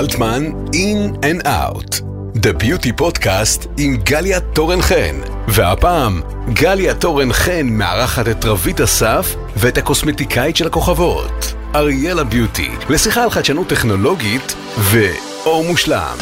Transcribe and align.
אלטמן, 0.00 0.50
In 0.72 1.24
and 1.24 1.46
Out. 1.46 2.00
The 2.36 2.62
Beauty 2.62 3.00
Podcast 3.00 3.68
עם 3.78 3.96
גליה 3.96 4.40
תורן 4.40 4.82
חן. 4.82 5.20
והפעם, 5.48 6.20
גליה 6.52 6.94
תורן 6.94 7.32
חן 7.32 7.66
מארחת 7.66 8.28
את 8.28 8.44
רבית 8.44 8.80
אסף 8.80 9.36
ואת 9.56 9.78
הקוסמטיקאית 9.78 10.56
של 10.56 10.66
הכוכבות, 10.66 11.54
אריאלה 11.74 12.24
ביוטי, 12.24 12.70
לשיחה 12.88 13.22
על 13.22 13.30
חדשנות 13.30 13.68
טכנולוגית 13.68 14.54
ואור 14.78 15.64
מושלם. 15.64 16.16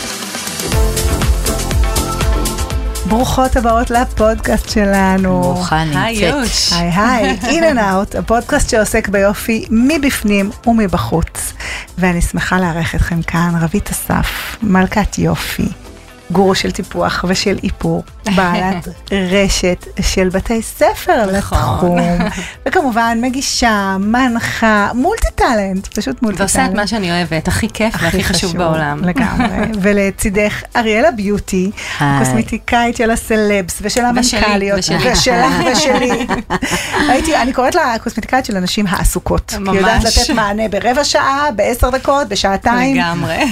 ברוכות 3.09 3.56
הבאות 3.56 3.90
לפודקאסט 3.90 4.68
שלנו. 4.68 5.40
ברוכה 5.43 5.84
נמצאת. 5.84 6.00
היי 6.72 6.90
היי, 6.95 7.36
In 7.40 7.75
and 7.75 7.79
Out, 7.79 8.18
הפודקאסט 8.18 8.70
שעוסק 8.70 9.08
ביופי 9.08 9.66
מבפנים 9.70 10.50
ומבחוץ. 10.66 11.52
ואני 11.99 12.22
שמחה 12.22 12.61
לארח 12.61 12.94
אתכם 12.94 13.22
כאן, 13.22 13.52
רבית 13.61 13.90
אסף, 13.90 14.57
מלכת 14.63 15.18
יופי, 15.18 15.68
גורו 16.31 16.55
של 16.55 16.71
טיפוח 16.71 17.25
ושל 17.29 17.59
איפור, 17.63 18.03
בעלת 18.36 18.89
רשת 19.32 19.86
של 20.00 20.29
בתי 20.29 20.63
ספר 20.63 21.27
לתחום, 21.27 21.99
וכמובן 22.67 23.19
מגישה, 23.23 23.96
מנחה, 24.00 24.91
מולטי 24.95 25.29
טאלנט, 25.35 25.86
פשוט 25.86 26.22
מולטי 26.22 26.39
טאלנט. 26.39 26.57
ועושה 26.57 26.67
את 26.67 26.75
מה 26.75 26.86
שאני 26.86 27.11
אוהבת, 27.11 27.49
הכי 27.49 27.69
כיף 27.69 27.95
והכי 28.00 28.25
חשוב 28.25 28.57
בעולם. 28.57 29.05
לגמרי. 29.05 29.46
ולצידך 29.83 30.63
אריאלה 30.77 31.11
ביוטי. 31.11 31.71
קוסמטיקאית 32.19 32.97
של 32.97 33.11
הסלבס 33.11 33.78
ושל 33.83 34.05
המנכ"ליות. 34.05 34.78
ושלך 34.78 35.53
ושלי. 35.72 36.27
הייתי, 37.08 37.36
אני 37.36 37.53
קוראת 37.53 37.75
לה 37.75 37.95
קוסמטיקאית 38.03 38.45
של 38.45 38.56
הנשים 38.56 38.86
העסוקות. 38.86 39.50
כי 39.50 39.70
היא 39.70 39.78
יודעת 39.78 40.05
ממש. 40.05 40.19
לתת 40.19 40.31
מענה 40.31 40.69
ברבע 40.69 41.05
שעה, 41.05 41.47
בעשר 41.56 41.91
דקות, 41.91 42.28
בשעתיים. 42.28 42.97
לגמרי. 42.97 43.45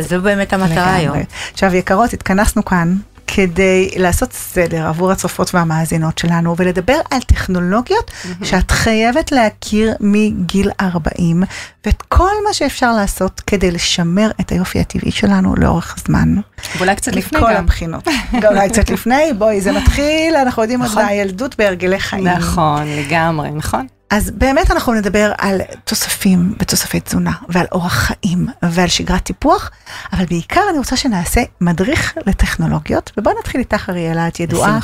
זו 0.00 0.20
באמת 0.20 0.52
המטרה. 0.52 0.94
היום. 0.94 1.18
עכשיו 1.52 1.74
יקרות, 1.88 2.12
התכנסנו 2.12 2.64
כאן 2.64 2.94
כדי 3.26 3.90
לעשות 3.96 4.32
סדר 4.32 4.86
עבור 4.86 5.12
הצופות 5.12 5.54
והמאזינות 5.54 6.18
שלנו 6.18 6.54
ולדבר 6.56 7.00
על 7.10 7.20
טכנולוגיות 7.20 8.10
שאת 8.42 8.70
חייבת 8.70 9.32
להכיר 9.32 9.94
מגיל 10.00 10.70
40 10.80 11.42
ואת 11.86 12.02
כל 12.02 12.30
מה 12.46 12.52
שאפשר 12.52 12.92
לעשות 12.92 13.40
כדי 13.46 13.70
לשמר 13.70 14.30
את 14.40 14.52
היופי 14.52 14.80
הטבעי 14.80 15.10
שלנו 15.10 15.54
לאורך 15.56 15.96
הזמן. 15.98 16.34
ואולי 16.76 16.96
קצת 16.96 17.12
לפני 17.14 17.40
מכל 17.40 17.52
גם. 17.54 17.64
הבחינות. 17.64 18.08
גם 18.40 18.52
אולי 18.52 18.68
קצת 18.68 18.90
לפני, 18.90 19.32
בואי, 19.38 19.60
זה 19.60 19.72
מתחיל, 19.72 20.36
אנחנו 20.36 20.62
יודעים 20.62 20.80
עוד 20.82 20.90
נכון. 20.90 21.04
מהילדות 21.04 21.56
בהרגלי 21.58 22.00
חיים. 22.00 22.26
נכון, 22.26 22.82
לגמרי, 22.86 23.50
נכון. 23.50 23.86
אז 24.10 24.30
באמת 24.30 24.70
אנחנו 24.70 24.94
נדבר 24.94 25.32
על 25.38 25.60
תוספים 25.84 26.54
ותוספי 26.58 27.00
תזונה 27.00 27.32
ועל 27.48 27.66
אורח 27.72 27.92
חיים 27.92 28.46
ועל 28.62 28.88
שגרת 28.88 29.22
טיפוח, 29.22 29.70
אבל 30.12 30.24
בעיקר 30.24 30.62
אני 30.70 30.78
רוצה 30.78 30.96
שנעשה 30.96 31.40
מדריך 31.60 32.14
לטכנולוגיות, 32.26 33.12
ובואי 33.16 33.34
נתחיל 33.40 33.60
איתך 33.60 33.88
אריאלה, 33.88 34.28
את 34.28 34.40
ידועה. 34.40 34.78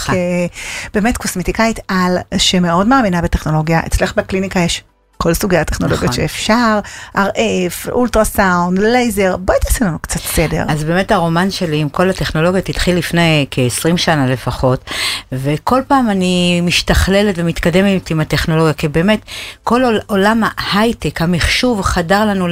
כבאמת 0.93 1.17
קוסמטיקאית 1.17 1.81
על 1.89 2.19
שמאוד 2.39 2.87
מאמינה 2.87 3.23
בטכנולוגיה, 3.23 3.81
אצלך 3.87 4.15
בקליניקה 4.17 4.61
יש 4.61 4.85
כל 5.25 5.35
סוגי 5.35 5.57
הטכנולוגיות 5.57 6.03
נכון. 6.03 6.15
שאפשר, 6.17 6.79
RF, 7.17 7.91
אולטרסאונד, 7.91 8.79
לייזר, 8.79 9.37
בואי 9.37 9.59
תעשי 9.61 9.85
לנו 9.85 9.99
קצת 9.99 10.21
סדר. 10.21 10.65
אז 10.69 10.85
באמת 10.85 11.13
הרומן 11.13 11.51
שלי 11.51 11.77
עם 11.77 11.89
כל 11.89 12.11
הטכנולוגיות 12.11 12.69
התחיל 12.69 12.97
לפני 12.97 13.47
כ-20 13.51 13.97
שנה 13.97 14.27
לפחות, 14.27 14.91
וכל 15.33 15.81
פעם 15.89 16.11
אני 16.11 16.61
משתכללת 16.61 17.35
ומתקדמת 17.39 18.11
עם 18.11 18.21
הטכנולוגיה, 18.21 18.73
כי 18.73 18.89
באמת 18.89 19.21
כל 19.63 19.85
עול- 19.85 20.01
עולם 20.07 20.43
ההייטק, 20.57 21.23
המחשוב, 21.23 21.83
חדר 21.83 22.25
לנו 22.25 22.47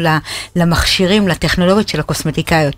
למכשירים, 0.56 1.28
לטכנולוגיות 1.28 1.88
של 1.88 2.00
הקוסמטיקאיות. 2.00 2.74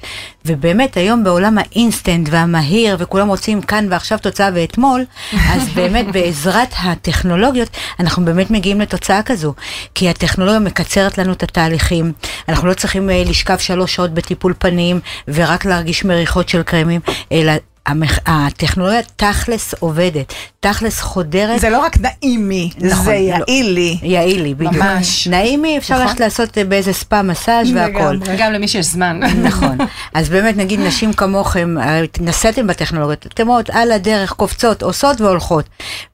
ובאמת 0.46 0.96
היום 0.96 1.24
בעולם 1.24 1.58
האינסטנט 1.58 2.28
והמהיר, 2.30 2.96
וכולם 2.98 3.28
רוצים 3.28 3.62
כאן 3.62 3.86
ועכשיו 3.90 4.18
תוצאה 4.18 4.50
ואתמול, 4.54 5.04
אז 5.32 5.68
באמת 5.74 6.06
בעזרת 6.14 6.68
הטכנולוגיות 6.82 7.68
אנחנו 8.00 8.24
באמת 8.24 8.50
מגיעים 8.50 8.80
לתוצאה 8.80 9.22
כזו, 9.22 9.54
כי 9.94 10.08
הטכנולוגיה 10.08 10.58
מקצרת 10.60 11.18
לנו 11.18 11.32
את 11.32 11.42
התהליכים, 11.42 12.12
אנחנו 12.48 12.68
לא 12.68 12.74
צריכים 12.74 13.10
אה, 13.10 13.22
לשכב 13.26 13.58
שלוש 13.58 13.94
שעות 13.94 14.14
בטיפול 14.14 14.54
פנים 14.58 15.00
ורק 15.28 15.64
להרגיש 15.64 16.04
מריחות 16.04 16.48
של 16.48 16.62
קרמים, 16.62 17.00
אלא 17.32 17.52
המח- 17.86 18.18
הטכנולוגיה 18.26 19.00
תכלס 19.16 19.74
עובדת, 19.78 20.32
תכלס 20.60 21.00
חודרת. 21.00 21.60
זה 21.60 21.70
לא 21.70 21.78
רק 21.78 21.96
נעימי, 22.00 22.70
נכון, 22.78 23.04
זה 23.04 23.10
לא. 23.10 23.16
יעיל 23.16 23.70
לי. 23.70 23.98
יעיל 24.02 24.42
לי, 24.42 24.54
בדיוק. 24.54 24.74
ממש. 24.74 25.26
נעימי, 25.28 25.78
אפשר 25.78 25.94
נכון. 25.94 26.06
ללכת 26.06 26.20
לעשות 26.20 26.58
אה, 26.58 26.64
באיזה 26.64 26.92
ספא 26.92 27.22
מסאז' 27.22 27.70
והכל. 27.74 28.18
גם 28.38 28.52
למי 28.52 28.68
שיש 28.68 28.86
זמן. 28.86 29.20
נכון. 29.42 29.78
אז 30.14 30.28
באמת, 30.28 30.56
נגיד 30.56 30.80
נשים 30.80 31.12
כמוכם, 31.12 31.76
הרי 31.80 32.06
נסעתם 32.20 32.66
בטכנולוגיות, 32.66 33.26
אתם 33.26 33.48
רואות 33.48 33.70
על 33.70 33.92
הדרך 33.92 34.32
קופצות, 34.32 34.82
עושות 34.82 35.20
והולכות. 35.20 35.64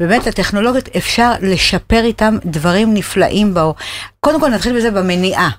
באמת, 0.00 0.26
הטכנולוגיות, 0.26 0.88
אפשר 0.97 1.32
לשפר 1.41 2.04
איתם 2.04 2.36
דברים 2.44 2.94
נפלאים 2.94 3.54
באור. 3.54 3.75
קודם 4.20 4.41
כל 4.41 4.48
נתחיל 4.48 4.76
בזה 4.76 4.91
במניעה. 4.91 5.50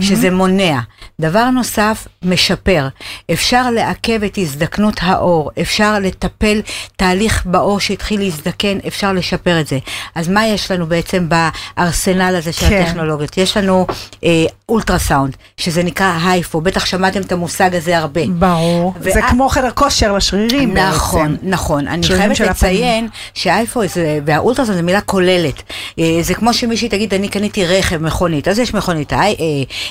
שזה 0.00 0.30
מונע. 0.30 0.78
דבר 1.20 1.50
נוסף, 1.50 2.06
משפר. 2.22 2.88
אפשר 3.32 3.70
לעכב 3.70 4.24
את 4.24 4.38
הזדקנות 4.38 4.94
העור, 5.00 5.50
אפשר 5.60 5.98
לטפל 5.98 6.60
תהליך 6.96 7.42
בעור 7.46 7.80
שהתחיל 7.80 8.20
להזדקן, 8.20 8.78
אפשר 8.86 9.12
לשפר 9.12 9.60
את 9.60 9.66
זה. 9.66 9.78
אז 10.14 10.28
מה 10.28 10.46
יש 10.46 10.70
לנו 10.70 10.86
בעצם 10.86 11.28
בארסנל 11.76 12.34
הזה 12.38 12.52
של 12.52 12.68
כן. 12.68 12.82
הטכנולוגיות? 12.86 13.38
יש 13.38 13.56
לנו 13.56 13.86
אה, 14.24 14.30
אולטרסאונד, 14.68 15.36
שזה 15.56 15.82
נקרא 15.82 16.18
הייפו, 16.24 16.60
בטח 16.60 16.84
שמעתם 16.86 17.20
את 17.20 17.32
המושג 17.32 17.74
הזה 17.74 17.98
הרבה. 17.98 18.20
ברור. 18.38 18.94
ואת- 19.00 19.14
זה 19.14 19.20
כמו 19.30 19.48
חדר 19.48 19.70
כושר 19.70 20.12
לשרירים 20.16 20.74
בעצם. 20.74 20.88
נכון, 20.88 21.36
נכון. 21.42 21.88
אני 21.88 22.02
חייבת 22.06 22.40
לציין 22.40 23.08
שהאייפו 23.34 23.86
זה- 23.86 24.18
והאולטרסאונד 24.26 24.76
זה 24.76 24.82
מילה 24.82 25.00
כוללת. 25.00 25.62
אה, 25.98 26.18
זה 26.22 26.34
כמו 26.34 26.54
שמישהי 26.54 26.88
תגיד, 26.88 27.14
אני 27.14 27.28
קניתי 27.28 27.66
רכב, 27.66 28.02
מכונית. 28.02 28.48
אז 28.48 28.58
יש 28.58 28.74
מכונית 28.74 29.12
אה, 29.12 29.22
אה, 29.22 29.32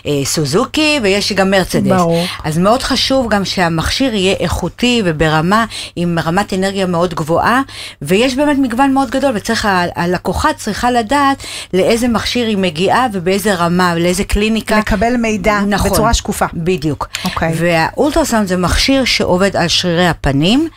אה, 0.06 0.12
סוזוקי 0.23 1.00
ויש 1.03 1.34
גם 1.34 1.51
מרצדס. 1.51 1.88
ברור. 1.88 2.25
אז 2.44 2.57
מאוד 2.57 2.84
חשוב 2.84 3.29
גם 3.29 3.45
שהמכשיר 3.45 4.13
יהיה 4.16 4.35
איכותי 4.40 5.01
וברמה, 5.06 5.66
עם 5.95 6.19
רמת 6.19 6.53
אנרגיה 6.53 6.85
מאוד 6.85 7.13
גבוהה, 7.13 7.62
ויש 8.01 8.35
באמת 8.35 8.57
מגוון 8.62 8.94
מאוד 8.94 9.09
גדול, 9.09 9.31
וצריך, 9.35 9.68
הלקוחה 9.95 10.53
צריכה 10.53 10.91
לדעת 10.91 11.44
לאיזה 11.73 12.07
מכשיר 12.07 12.47
היא 12.47 12.57
מגיעה 12.57 13.07
ובאיזה 13.13 13.56
רמה, 13.56 13.95
לאיזה 13.95 14.23
קליניקה. 14.23 14.79
לקבל 14.79 15.18
מידע 15.18 15.59
נכון, 15.68 15.91
בצורה 15.91 16.13
שקופה. 16.13 16.45
בדיוק. 16.53 17.07
אוקיי. 17.25 17.53
והאולטרסאונד 17.56 18.47
זה 18.47 18.57
מכשיר 18.57 19.06
שעובד 19.06 19.56
על 19.56 19.68
שרירי 19.68 20.07
הפנים, 20.07 20.68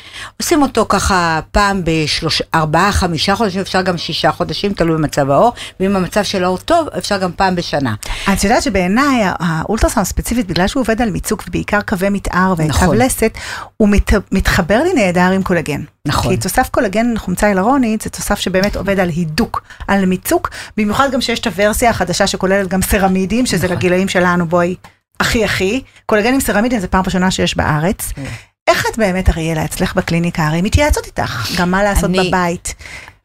עושים 0.40 0.62
אותו 0.62 0.86
ככה 0.88 1.40
פעם 1.52 1.80
בשלוש, 1.84 2.42
ארבעה, 2.54 2.92
חמישה 2.92 3.36
חודשים, 3.36 3.60
אפשר 3.60 3.82
גם 3.82 3.98
שישה 3.98 4.32
חודשים, 4.32 4.72
תלוי 4.72 4.96
במצב 4.96 5.30
העור, 5.30 5.52
ואם 5.80 5.96
המצב 5.96 6.22
של 6.22 6.44
העור 6.44 6.58
טוב, 6.58 6.88
אפשר 6.98 7.18
גם 7.18 7.30
פעם 7.36 7.54
בשנה. 7.54 7.94
את 8.32 8.44
יודעת 8.44 8.62
שבעיניי 8.62 8.91
האולטרסאונד 8.98 10.06
ספציפית, 10.06 10.46
בגלל 10.46 10.66
שהוא 10.66 10.80
עובד 10.80 11.02
על 11.02 11.10
מיצוק 11.10 11.44
ובעיקר 11.48 11.80
קווי 11.82 12.08
מתאר 12.10 12.52
וקו 12.56 12.68
נכון. 12.68 12.96
לסת, 12.96 13.38
הוא 13.76 13.88
מת, 13.88 14.12
מתחבר 14.32 14.82
לי 14.82 14.92
נהדר 14.92 15.30
עם 15.30 15.42
קולגן. 15.42 15.80
נכון. 16.08 16.30
כי 16.36 16.40
תוסף 16.40 16.68
קולגן 16.70 17.14
חומצה 17.18 17.46
היאלורונית 17.46 18.00
זה 18.02 18.10
תוסף 18.10 18.38
שבאמת 18.38 18.76
עובד 18.76 19.00
על 19.00 19.08
הידוק, 19.08 19.62
על 19.88 20.06
מיצוק, 20.06 20.50
במיוחד 20.76 21.08
גם 21.12 21.20
שיש 21.20 21.38
את 21.40 21.46
הוורסיה 21.46 21.90
החדשה 21.90 22.26
שכוללת 22.26 22.68
גם 22.68 22.82
סרמידים, 22.82 23.46
שזה 23.46 23.64
נכון. 23.66 23.76
לגילאים 23.76 24.08
שלנו, 24.08 24.46
בואי, 24.46 24.74
הכי 25.20 25.44
הכי. 25.44 25.82
קולגן 26.06 26.34
עם 26.34 26.40
סרמידים 26.40 26.80
זה 26.80 26.88
פעם 26.88 27.02
ראשונה 27.06 27.30
שיש 27.30 27.56
בארץ. 27.56 28.12
כן. 28.16 28.22
איך 28.68 28.86
את 28.92 28.98
באמת, 28.98 29.28
אריאלה, 29.28 29.64
אצלך 29.64 29.94
בקליניקה, 29.94 30.46
הרי 30.46 30.62
מתייעצות 30.62 31.06
איתך, 31.06 31.48
גם 31.58 31.70
מה 31.70 31.82
לעשות 31.82 32.04
אני- 32.04 32.28
בבית. 32.28 32.74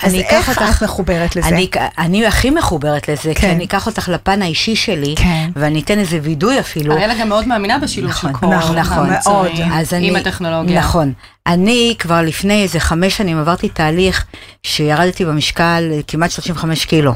אז 0.03 0.13
אני 0.13 0.24
איך 0.24 0.50
אותך- 0.50 0.78
את 0.78 0.84
מחוברת 0.84 1.35
לזה? 1.35 1.47
אני, 1.47 1.68
אני 1.97 2.25
הכי 2.25 2.50
מחוברת 2.50 3.08
לזה, 3.09 3.22
כן. 3.24 3.34
כי 3.34 3.50
אני 3.52 3.66
אקח 3.66 3.88
אותך 3.88 4.09
לפן 4.09 4.41
האישי 4.41 4.76
שלי, 4.76 5.16
כן. 5.17 5.49
ואני 5.55 5.82
אתן 5.82 5.99
איזה 5.99 6.20
וידוי 6.23 6.59
אפילו. 6.59 6.94
אריאלה 6.94 7.14
גם 7.22 7.29
מאוד 7.29 7.47
מאמינה 7.47 7.78
בשילוב 7.79 8.14
של 8.14 8.28
נכון, 8.28 8.34
כל 8.49 8.55
נכון, 8.55 8.78
המוצרים 8.78 9.11
מאוד. 9.35 9.52
אז 9.73 9.94
עם 9.94 9.99
אני- 9.99 10.20
הטכנולוגיה. 10.20 10.79
נכון. 10.79 11.14
אני 11.47 11.96
כבר 11.99 12.22
לפני 12.22 12.64
איזה 12.64 12.79
חמש 12.79 13.17
שנים 13.17 13.40
עברתי 13.40 13.70
תהליך 13.70 14.26
שירדתי 14.64 15.26
במשקל 15.26 15.84
כמעט 16.08 16.32
35 16.32 16.85
קילו. 16.85 17.14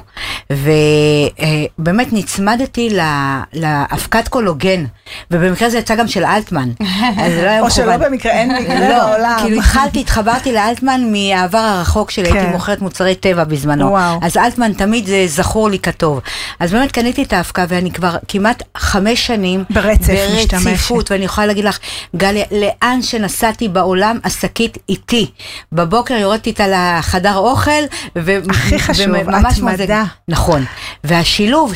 ובאמת 0.50 2.08
נצמדתי 2.14 2.90
ל- 2.90 3.40
לאבקת 3.54 4.28
קולוגן, 4.28 4.86
ובמקרה 5.32 5.70
זה 5.70 5.78
יצא 5.78 5.96
גם 5.96 6.08
של 6.08 6.24
אלטמן. 6.26 6.70
אז 7.22 7.32
זה 7.32 7.42
לא 7.46 7.50
היה 7.50 7.62
או 7.62 7.72
שלא. 7.72 7.98
במקרה, 7.98 8.32
אין 8.32 8.52
מקרה 8.56 8.90
לא, 8.90 9.00
בעולם. 9.10 9.36
כאילו 9.42 9.58
התחלתי, 9.58 10.00
התחברתי 10.00 10.52
לאלטמן 10.52 11.02
מהעבר 11.12 11.58
הרחוק 11.58 12.12
שלי, 12.12 12.26
הייתי 12.28 12.40
כן. 12.40 12.50
מוכרת 12.52 12.71
מוכרת 12.72 12.92
מוצרי 12.92 13.16
טבע 13.16 13.44
בזמנו. 13.44 13.88
וואו. 13.88 14.20
אז 14.22 14.38
אלטמן 14.38 14.74
תמיד 14.74 15.06
זה 15.06 15.24
זכור 15.28 15.70
לי 15.70 15.80
כטוב. 15.80 16.20
אז 16.60 16.72
באמת 16.72 16.92
קניתי 16.92 17.24
את 17.24 17.34
האבקה 17.34 17.66
ואני 17.70 17.92
כבר 17.92 18.16
כמעט 18.28 18.64
חמש 18.78 19.28
שנים 19.28 19.64
ברצף 19.70 20.14
משתמשת. 20.38 20.54
ברציפות, 20.68 21.12
ואני 21.12 21.26
יכולה 21.26 21.48
להגיד 21.48 21.66
לך, 21.66 21.80
גליה, 22.16 22.46
לאן 22.52 23.02
שנסעתי 23.02 23.68
בעולם, 23.68 24.20
השקית 24.24 24.78
איתי. 24.90 25.32
בבוקר 25.72 26.14
יורדתי 26.14 26.50
איתה 26.50 26.66
לחדר 27.00 27.36
אוכל, 27.38 27.72
ו- 28.18 28.38
הכי 28.50 28.80
חשוב, 28.80 29.08
מה 29.32 29.42
זה- 29.42 29.48
התמדה. 29.74 30.04
נכון. 30.28 30.66
והשילוב 31.04 31.74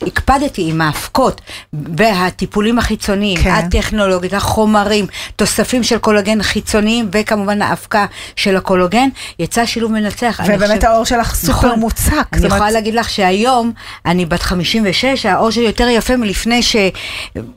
שהקפדתי 0.00 0.70
עם 0.70 0.80
ההפקות 0.80 1.40
והטיפולים 1.72 2.78
החיצוניים, 2.78 3.38
כן. 3.42 3.50
הטכנולוגית, 3.50 4.34
החומרים, 4.34 5.06
תוספים 5.36 5.82
של 5.82 5.98
קולוגן 5.98 6.42
חיצוניים, 6.42 7.08
וכמובן 7.12 7.62
האבקה 7.62 8.06
של 8.36 8.56
הקולוגן, 8.56 9.08
יצא 9.38 9.66
שילוב 9.66 9.92
מנצח. 9.92 10.40
ובאמת 10.46 10.84
העור 10.84 11.04
שלך 11.04 11.34
סופר 11.34 11.52
נכון. 11.66 11.80
מוצק. 11.80 12.12
אני 12.32 12.40
זאת 12.42 12.50
יכולה 12.50 12.70
להגיד 12.70 12.94
לך 12.94 13.10
שהיום, 13.10 13.72
אני 14.06 14.26
בת 14.26 14.42
56, 14.42 15.26
העור 15.26 15.50
שלי 15.50 15.64
יותר 15.64 15.88
יפה 15.88 16.16
מלפני 16.16 16.62
ש... 16.62 16.76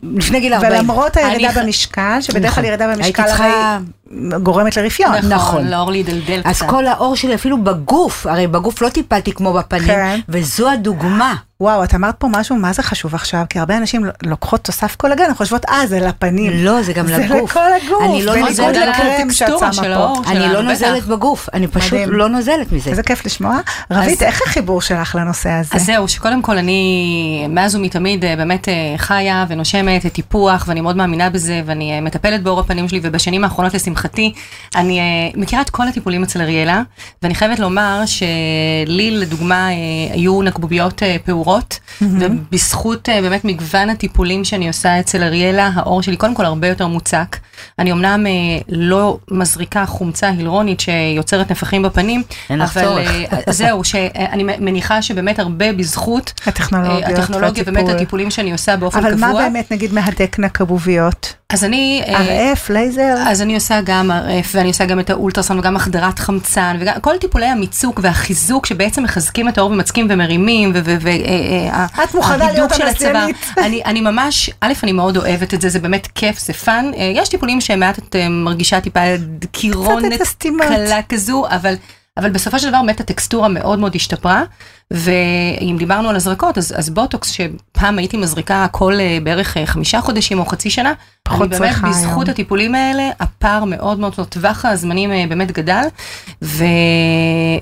לפני 0.04 0.40
גיל 0.40 0.54
40. 0.54 0.72
ולמרות 0.74 1.18
הירידה 1.18 1.50
אני- 1.50 1.62
במשקל, 1.64 2.18
שבדרך 2.22 2.42
כלל 2.42 2.50
נכון. 2.52 2.66
ירידה 2.66 2.88
במשקל 2.96 3.24
צריכה- 3.28 3.46
הרי 3.76 3.84
גורמת 4.44 4.78
לרפיון. 4.78 5.12
נכון. 5.16 5.30
נכון, 5.32 5.68
לאור 5.68 5.92
להידלדל 5.92 6.40
קצת. 6.42 6.50
אז 6.50 6.62
כל 6.62 6.88
העור 6.88 7.16
שלי 7.16 7.36
אפילו 7.36 7.64
בגוף, 7.64 8.28
הרי 8.28 8.48
בגוף 8.48 8.82
לא 8.82 8.90
טיפלתי 8.90 9.32
כמו 9.32 9.54
בפנים, 9.54 9.88
כן. 9.88 10.20
וזו 10.30 10.70
הדוגמה. 10.70 11.34
וואו, 11.62 11.84
את 11.84 11.94
אמרת 11.94 12.16
פה 12.18 12.28
משהו, 12.32 12.56
מה 12.56 12.74
זה 12.74 12.84
חשוב 12.84 13.16
עכשיו? 13.16 13.44
כי 13.50 13.60
הרבה 13.60 13.78
אנשים 13.78 14.06
לוקחות 14.24 14.64
תוסף 14.64 14.96
קולגן, 14.96 15.24
הן 15.24 15.34
חושבות, 15.34 15.66
אה, 15.70 15.88
זה 15.88 16.00
לפנים. 16.00 16.52
לא, 16.56 16.82
זה 16.82 16.94
גם 16.94 17.06
לגוף. 17.08 17.28
זה 17.28 17.36
לכל 17.44 17.60
הגוף. 17.86 18.04
אני 18.04 18.26
לא 18.26 18.36
נוזלת 18.36 18.76
לקרם 18.76 19.32
שאת 19.32 19.60
שמה 19.60 19.74
של 19.74 19.96
פה. 19.96 20.14
אני 20.28 20.40
לא 20.40 20.60
בטח. 20.62 20.70
נוזלת 20.70 21.04
בגוף, 21.04 21.50
אני 21.54 21.68
פשוט 21.68 21.94
מדהים. 21.94 22.12
לא 22.12 22.30
נוזלת 22.30 22.72
מזה. 22.72 22.90
איזה 22.90 23.04
כיף 23.04 23.26
לשמוע. 23.26 23.58
רבית, 23.92 24.22
אז- 24.22 24.28
איך 24.28 24.42
החיבור 24.48 24.82
שלך 24.82 25.16
לנושא 25.16 25.50
הזה? 25.50 25.76
אז 25.76 25.86
זהו, 25.86 26.08
שקודם 26.08 26.42
כל 26.42 26.58
אני 26.58 27.46
מאז 27.50 27.76
ומתמיד 27.76 28.26
אה, 28.26 28.36
באמת 28.36 28.70
אה, 28.70 28.74
חיה 28.98 29.46
ונושמת 29.50 30.06
טיפוח, 30.14 30.64
ואני 30.68 30.82
מאוד 30.82 30.98
מאמינה 30.98 31.30
בזה, 31.30 31.62
ואני 31.66 31.96
אה, 31.96 32.02
מטפלת 32.02 32.44
בעור 32.44 32.60
הפנים 32.60 32.90
שלי, 32.90 33.00
ובשנים 33.04 33.44
האחרונות 33.44 33.74
לשמחתי, 33.74 33.95
אני 34.76 35.00
אה, 35.00 35.06
מכירה 35.36 35.62
את 35.62 35.70
כל 35.70 35.88
הטיפולים 35.88 36.24
אצל 36.24 36.42
אריאלה, 36.42 36.82
ואני 37.22 37.36
חייבת 37.36 37.60
לומר 37.60 38.04
שלי 38.06 39.12
לדוגמה 39.12 39.70
אה, 39.70 39.76
היו 40.14 40.42
נקבוביות 40.42 41.04
אה, 41.04 41.16
פעורות, 41.26 41.80
ובזכות 42.02 43.10
באמת 43.10 43.46
מגוון 43.46 43.90
הטיפולים 43.90 44.44
שאני 44.44 44.68
עושה 44.68 45.00
אצל 45.00 45.24
אריאלה, 45.24 45.70
העור 45.74 46.02
שלי 46.02 46.18
קודם 46.18 46.36
כל 46.36 46.46
הרבה 46.46 46.68
יותר 46.68 46.88
מוצק. 46.88 47.38
אני 47.80 47.92
אמנם 47.92 48.28
אה, 48.28 48.32
לא 48.70 49.18
מזריקה 49.32 49.86
חומצה 49.86 50.30
הילרונית 50.30 50.80
שיוצרת 50.80 51.52
נפחים 51.52 51.84
בפנים, 51.84 52.24
אין 52.50 52.60
לך 52.60 52.78
אבל 52.78 52.86
צורך. 52.86 53.10
אה, 53.10 53.54
זהו, 53.54 53.84
שאני 53.84 54.44
מניחה 54.44 55.02
שבאמת 55.02 55.40
הרבה 55.40 55.74
בזכות 55.74 56.34
הטכנולוגיות 56.46 57.04
אה, 57.04 57.10
הטכנולוגיה, 57.10 57.64
באמת 57.64 57.78
והטיפול. 57.78 57.96
הטיפולים 57.96 58.32
שאני 58.32 58.52
עושה 58.52 58.78
באופן 58.78 59.00
אבל 59.00 59.16
קבוע. 59.16 59.28
מה 59.28 59.34
באמת 59.34 59.72
נגיד 59.72 59.94
מהדק 59.94 60.36
נקבוביות? 60.40 61.34
אז 61.50 61.64
אני... 61.64 62.04
אה, 62.08 62.54
RF, 62.54 62.74
לייזר? 62.74 63.16
אז 63.28 63.42
אני 63.42 63.56
עושה 63.56 63.82
גם 63.86 64.12
RF 64.12 64.48
ואני 64.54 64.68
עושה 64.68 64.86
גם 64.86 65.00
את 65.00 65.10
האולטרסאונד 65.10 65.60
וגם 65.60 65.76
החדרת 65.76 66.20
חמצן 66.20 66.78
וגם 66.80 66.94
כל 67.02 67.18
טיפולי 67.18 67.46
המיצוק 67.46 68.00
והחיזוק 68.04 68.66
שבעצם 68.66 69.04
מחזקים 69.04 69.50
את 69.50 69.58
העור 69.58 69.72
ומצקים 69.72 70.08
ומרימים 70.10 70.74
אה, 70.76 70.82
אה, 71.74 72.04
את 72.04 72.16
מוכנה 72.16 72.52
להיות. 72.52 72.72
הנסיינית. 72.72 73.52
אני, 73.58 73.82
אני 73.86 74.02
ממש, 74.02 74.50
א', 74.62 74.74
אני 74.84 74.92
מאוד 74.92 75.18
אוהבת 75.18 75.54
את 75.54 75.62
זה, 75.62 75.70
זה 75.70 75.80
באמת 75.80 76.08
כיף, 76.16 76.40
זה 76.40 76.54
fun. 76.54 76.92
אה, 76.98 77.12
יש 77.16 77.30
טיפולים 77.30 77.55
שמעט 77.62 78.00
את 78.00 78.16
אה, 78.16 78.30
מרגישה 78.30 78.82
טיפה 78.82 79.00
קירונת 79.52 80.14
את 80.14 80.22
הסתימות. 80.22 80.68
קלה 80.68 81.02
כזו, 81.10 81.46
אבל... 81.50 81.76
אבל 82.18 82.30
בסופו 82.30 82.60
של 82.60 82.70
דבר 82.70 82.82
באמת 82.82 83.00
הטקסטורה 83.00 83.48
מאוד 83.48 83.80
מאוד 83.80 83.96
השתפרה, 83.96 84.44
ואם 84.92 85.76
דיברנו 85.80 86.10
על 86.10 86.16
הזרקות, 86.16 86.58
אז, 86.58 86.74
אז 86.78 86.90
בוטוקס 86.90 87.30
שפעם 87.30 87.98
הייתי 87.98 88.18
מזריקה 88.18 88.68
כל 88.72 88.94
אה, 89.00 89.18
בערך 89.24 89.58
אה, 89.58 89.66
חמישה 89.66 90.02
חודשים 90.02 90.40
או 90.40 90.46
חצי 90.46 90.70
שנה, 90.70 90.94
פחות 91.24 91.42
אני 91.42 91.60
באמת 91.60 91.72
צריכה 91.72 91.88
בזכות 91.88 92.28
היום. 92.28 92.30
הטיפולים 92.30 92.76
האלה, 92.76 93.10
הפער 93.20 93.64
מאוד 93.64 94.00
מאוד, 94.00 94.14
מאוד, 94.18 94.28
טווח 94.28 94.66
הזמנים 94.66 95.12
אה, 95.12 95.26
באמת 95.30 95.52
גדל, 95.52 95.84
ו, 96.42 96.64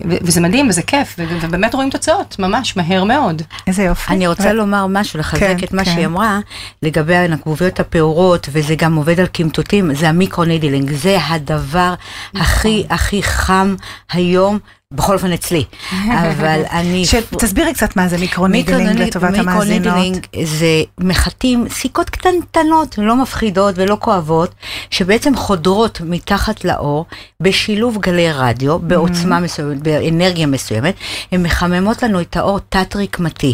ו, 0.10 0.16
וזה 0.22 0.42
מדהים 0.42 0.70
וזה 0.70 0.82
כיף, 0.82 1.16
ו, 1.20 1.24
ובאמת 1.42 1.74
רואים 1.74 1.90
תוצאות, 1.90 2.36
ממש 2.40 2.78
מהר 2.78 3.04
מאוד. 3.04 3.42
איזה 3.68 3.84
יופי. 3.84 4.14
אני 4.14 4.28
רוצה 4.28 4.50
ו- 4.50 4.54
לומר 4.54 4.86
משהו, 4.90 5.20
לחזק 5.20 5.40
כן, 5.40 5.58
את 5.64 5.74
מה 5.74 5.86
כן. 5.86 5.94
שהיא 5.94 6.06
אמרה, 6.06 6.40
לגבי 6.82 7.16
הנקבוביות 7.16 7.80
הפעורות, 7.80 8.50
וזה 8.52 8.76
גם 8.76 8.96
עובד 8.96 9.20
על 9.20 9.28
קמטוטים, 9.28 9.96
זה 9.96 10.10
המיקרונידלינג, 10.10 10.92
זה 10.92 11.18
הדבר 11.28 11.94
הכי 12.36 12.86
הכי 12.90 13.24
חם 13.24 13.76
היום, 14.12 14.60
בכל 14.94 15.14
אופן 15.14 15.32
אצלי. 15.34 15.64
אבל 16.22 16.62
אני... 16.72 17.06
ש- 17.06 17.16
תסבירי 17.16 17.74
קצת 17.74 17.96
מה 17.96 18.08
זה 18.08 18.18
מיקרונידלינג 18.18 19.00
לטובת 19.02 19.38
המאזינות. 19.38 19.48
מיקרונידלינג 19.48 20.26
זה 20.44 20.84
מחטים, 21.00 21.70
סיכות 21.70 22.10
קטנטנות, 22.10 22.98
לא 22.98 23.16
מפחידות 23.16 23.76
ולא 23.78 23.98
כואבות, 24.00 24.54
שבעצם 24.90 25.36
חודרות 25.36 26.02
מתחת 26.02 26.66
לעור 26.66 27.06
בשילוב 27.40 27.98
גלי 27.98 28.32
רדיו, 28.32 28.80
בעוצמה 28.80 29.40
מסוימת, 29.40 29.84
באנרגיה 29.84 30.48
מסוימת, 30.48 30.96
הן 31.32 31.44
מחממות 31.44 32.04
לנו 32.04 32.22
את 32.22 32.38
האור 32.38 32.60
תת-רקמתי, 32.70 33.54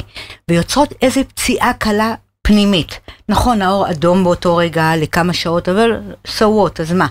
ויוצרות 0.50 0.94
איזו 1.02 1.22
פציעה 1.36 1.74
קלה. 1.74 2.14
פנימית. 2.42 3.00
נכון, 3.30 3.62
האור 3.62 3.90
אדום 3.90 4.24
באותו 4.24 4.56
רגע 4.56 4.92
לכמה 4.98 5.34
שעות, 5.34 5.70
אבל 5.70 6.00
so 6.28 6.42
what, 6.42 6.82
אז 6.82 6.92
מה? 6.92 7.08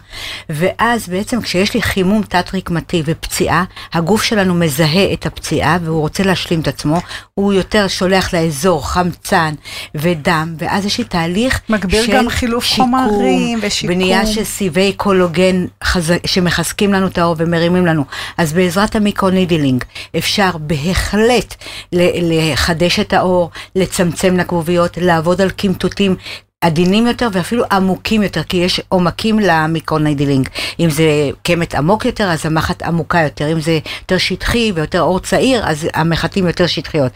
ואז 0.48 1.08
בעצם 1.08 1.42
כשיש 1.42 1.74
לי 1.74 1.82
חימום 1.82 2.22
תת-רקמתי 2.22 3.02
ופציעה, 3.04 3.64
הגוף 3.92 4.22
שלנו 4.22 4.54
מזהה 4.54 5.12
את 5.12 5.26
הפציעה 5.26 5.78
והוא 5.84 6.00
רוצה 6.00 6.22
להשלים 6.22 6.60
את 6.60 6.68
עצמו, 6.68 7.00
הוא 7.34 7.52
יותר 7.52 7.88
שולח 7.88 8.34
לאזור 8.34 8.88
חמצן 8.88 9.54
ודם, 9.94 10.54
ואז 10.58 10.86
יש 10.86 10.98
לי 10.98 11.04
תהליך 11.04 11.60
מגביר 11.68 12.06
של 12.06 12.12
גם 12.12 12.28
חילוף 12.28 12.64
שיקום, 12.64 12.94
חומרים 13.08 13.58
ושיקום. 13.62 13.94
בנייה 13.94 14.26
של 14.26 14.44
סיבי 14.44 14.92
קולוגן 14.92 15.66
חז... 15.84 16.12
שמחזקים 16.26 16.92
לנו 16.92 17.06
את 17.06 17.18
העור 17.18 17.34
ומרימים 17.38 17.86
לנו. 17.86 18.04
אז 18.38 18.52
בעזרת 18.52 18.96
המיקרונידלינג 18.96 19.84
אפשר 20.18 20.50
בהחלט 20.60 21.54
לחדש 21.92 23.00
את 23.00 23.12
העור, 23.12 23.50
לצמצם 23.76 24.36
נקבוביות, 24.36 24.96
לעבוד 24.96 25.40
על 25.40 25.50
קמטוטים. 25.50 26.07
stream 26.16 26.47
עדינים 26.60 27.06
יותר 27.06 27.28
ואפילו 27.32 27.64
עמוקים 27.72 28.22
יותר, 28.22 28.42
כי 28.42 28.56
יש 28.56 28.80
עומקים 28.88 29.38
למיקרונידלינג. 29.38 30.48
אם 30.80 30.90
זה 30.90 31.04
קמט 31.42 31.74
עמוק 31.74 32.04
יותר, 32.04 32.30
אז 32.30 32.46
המחט 32.46 32.82
עמוקה 32.82 33.20
יותר. 33.20 33.52
אם 33.52 33.60
זה 33.60 33.72
יותר 34.02 34.18
שטחי 34.18 34.72
ויותר 34.74 35.00
עור 35.02 35.20
צעיר, 35.20 35.62
אז 35.68 35.88
המחטים 35.94 36.46
יותר 36.46 36.66
שטחיות. 36.66 37.12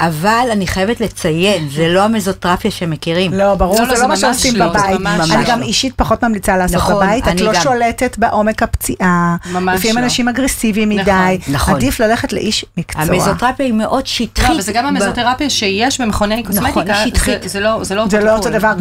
אבל 0.00 0.48
אני 0.52 0.66
חייבת 0.66 1.00
לציין, 1.00 1.68
זה 1.68 1.88
לא 1.88 2.02
המזוטרפיה 2.04 2.70
שמכירים. 2.70 3.32
לא, 3.32 3.54
ברור, 3.54 3.74
לא, 3.76 3.82
לא, 3.82 3.88
זה 3.88 3.96
זה 3.96 4.02
לא 4.02 4.08
מה 4.08 4.14
ממש 4.14 4.20
שעושים 4.20 4.56
לא, 4.56 4.66
זה 4.72 4.78
בבית. 4.78 5.00
ממש 5.00 5.30
אני 5.30 5.42
לא. 5.44 5.48
גם 5.50 5.62
אישית 5.62 5.94
פחות 5.96 6.24
ממליצה 6.24 6.56
לעשות 6.56 6.76
נכון, 6.76 6.94
בבית, 6.94 7.28
את 7.28 7.40
לא 7.40 7.52
גם. 7.52 7.60
שולטת 7.62 8.18
בעומק 8.18 8.62
הפציעה. 8.62 9.36
ממש 9.52 9.78
לפעמים 9.78 9.98
לא. 9.98 10.02
אנשים 10.04 10.28
אגרסיביים 10.28 10.92
נכון, 10.92 11.02
מדי. 11.02 11.38
נכון. 11.48 11.74
עדיף 11.74 12.00
ללכת 12.00 12.32
לאיש 12.32 12.64
מקצוע. 12.78 13.02
המזוטרפיה 13.02 13.66
היא 13.66 13.74
מאוד 13.74 14.06
שטחית. 14.06 14.48
לא, 14.48 14.54
וזה 14.58 14.72
גם 14.72 14.84
ב- 14.84 14.88
המזותרפיה 14.88 15.50
שיש 15.50 16.00
במכוני 16.00 16.42
קוסמטיקה, 16.42 16.80
נכון, 16.82 17.06
שטחית. 17.08 17.42
זה- 17.42 17.48
זה 17.48 17.60
לא 17.60 17.80
זה 17.84 17.94
לא 17.94 18.08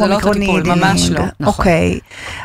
אותו 0.02 0.34
זה 0.34 0.40
לא 0.40 0.46
טיפול, 0.46 0.60
אותו 0.60 0.76
דבר 0.76 0.88
כמו 0.88 0.98
זה 0.98 1.14
לא 1.14 1.20
אותו 1.20 1.32
טיפול. 1.32 1.40
ממש 1.40 1.40
לא. 1.40 1.46
נכון. 1.48 1.64
אוקיי. 1.66 2.00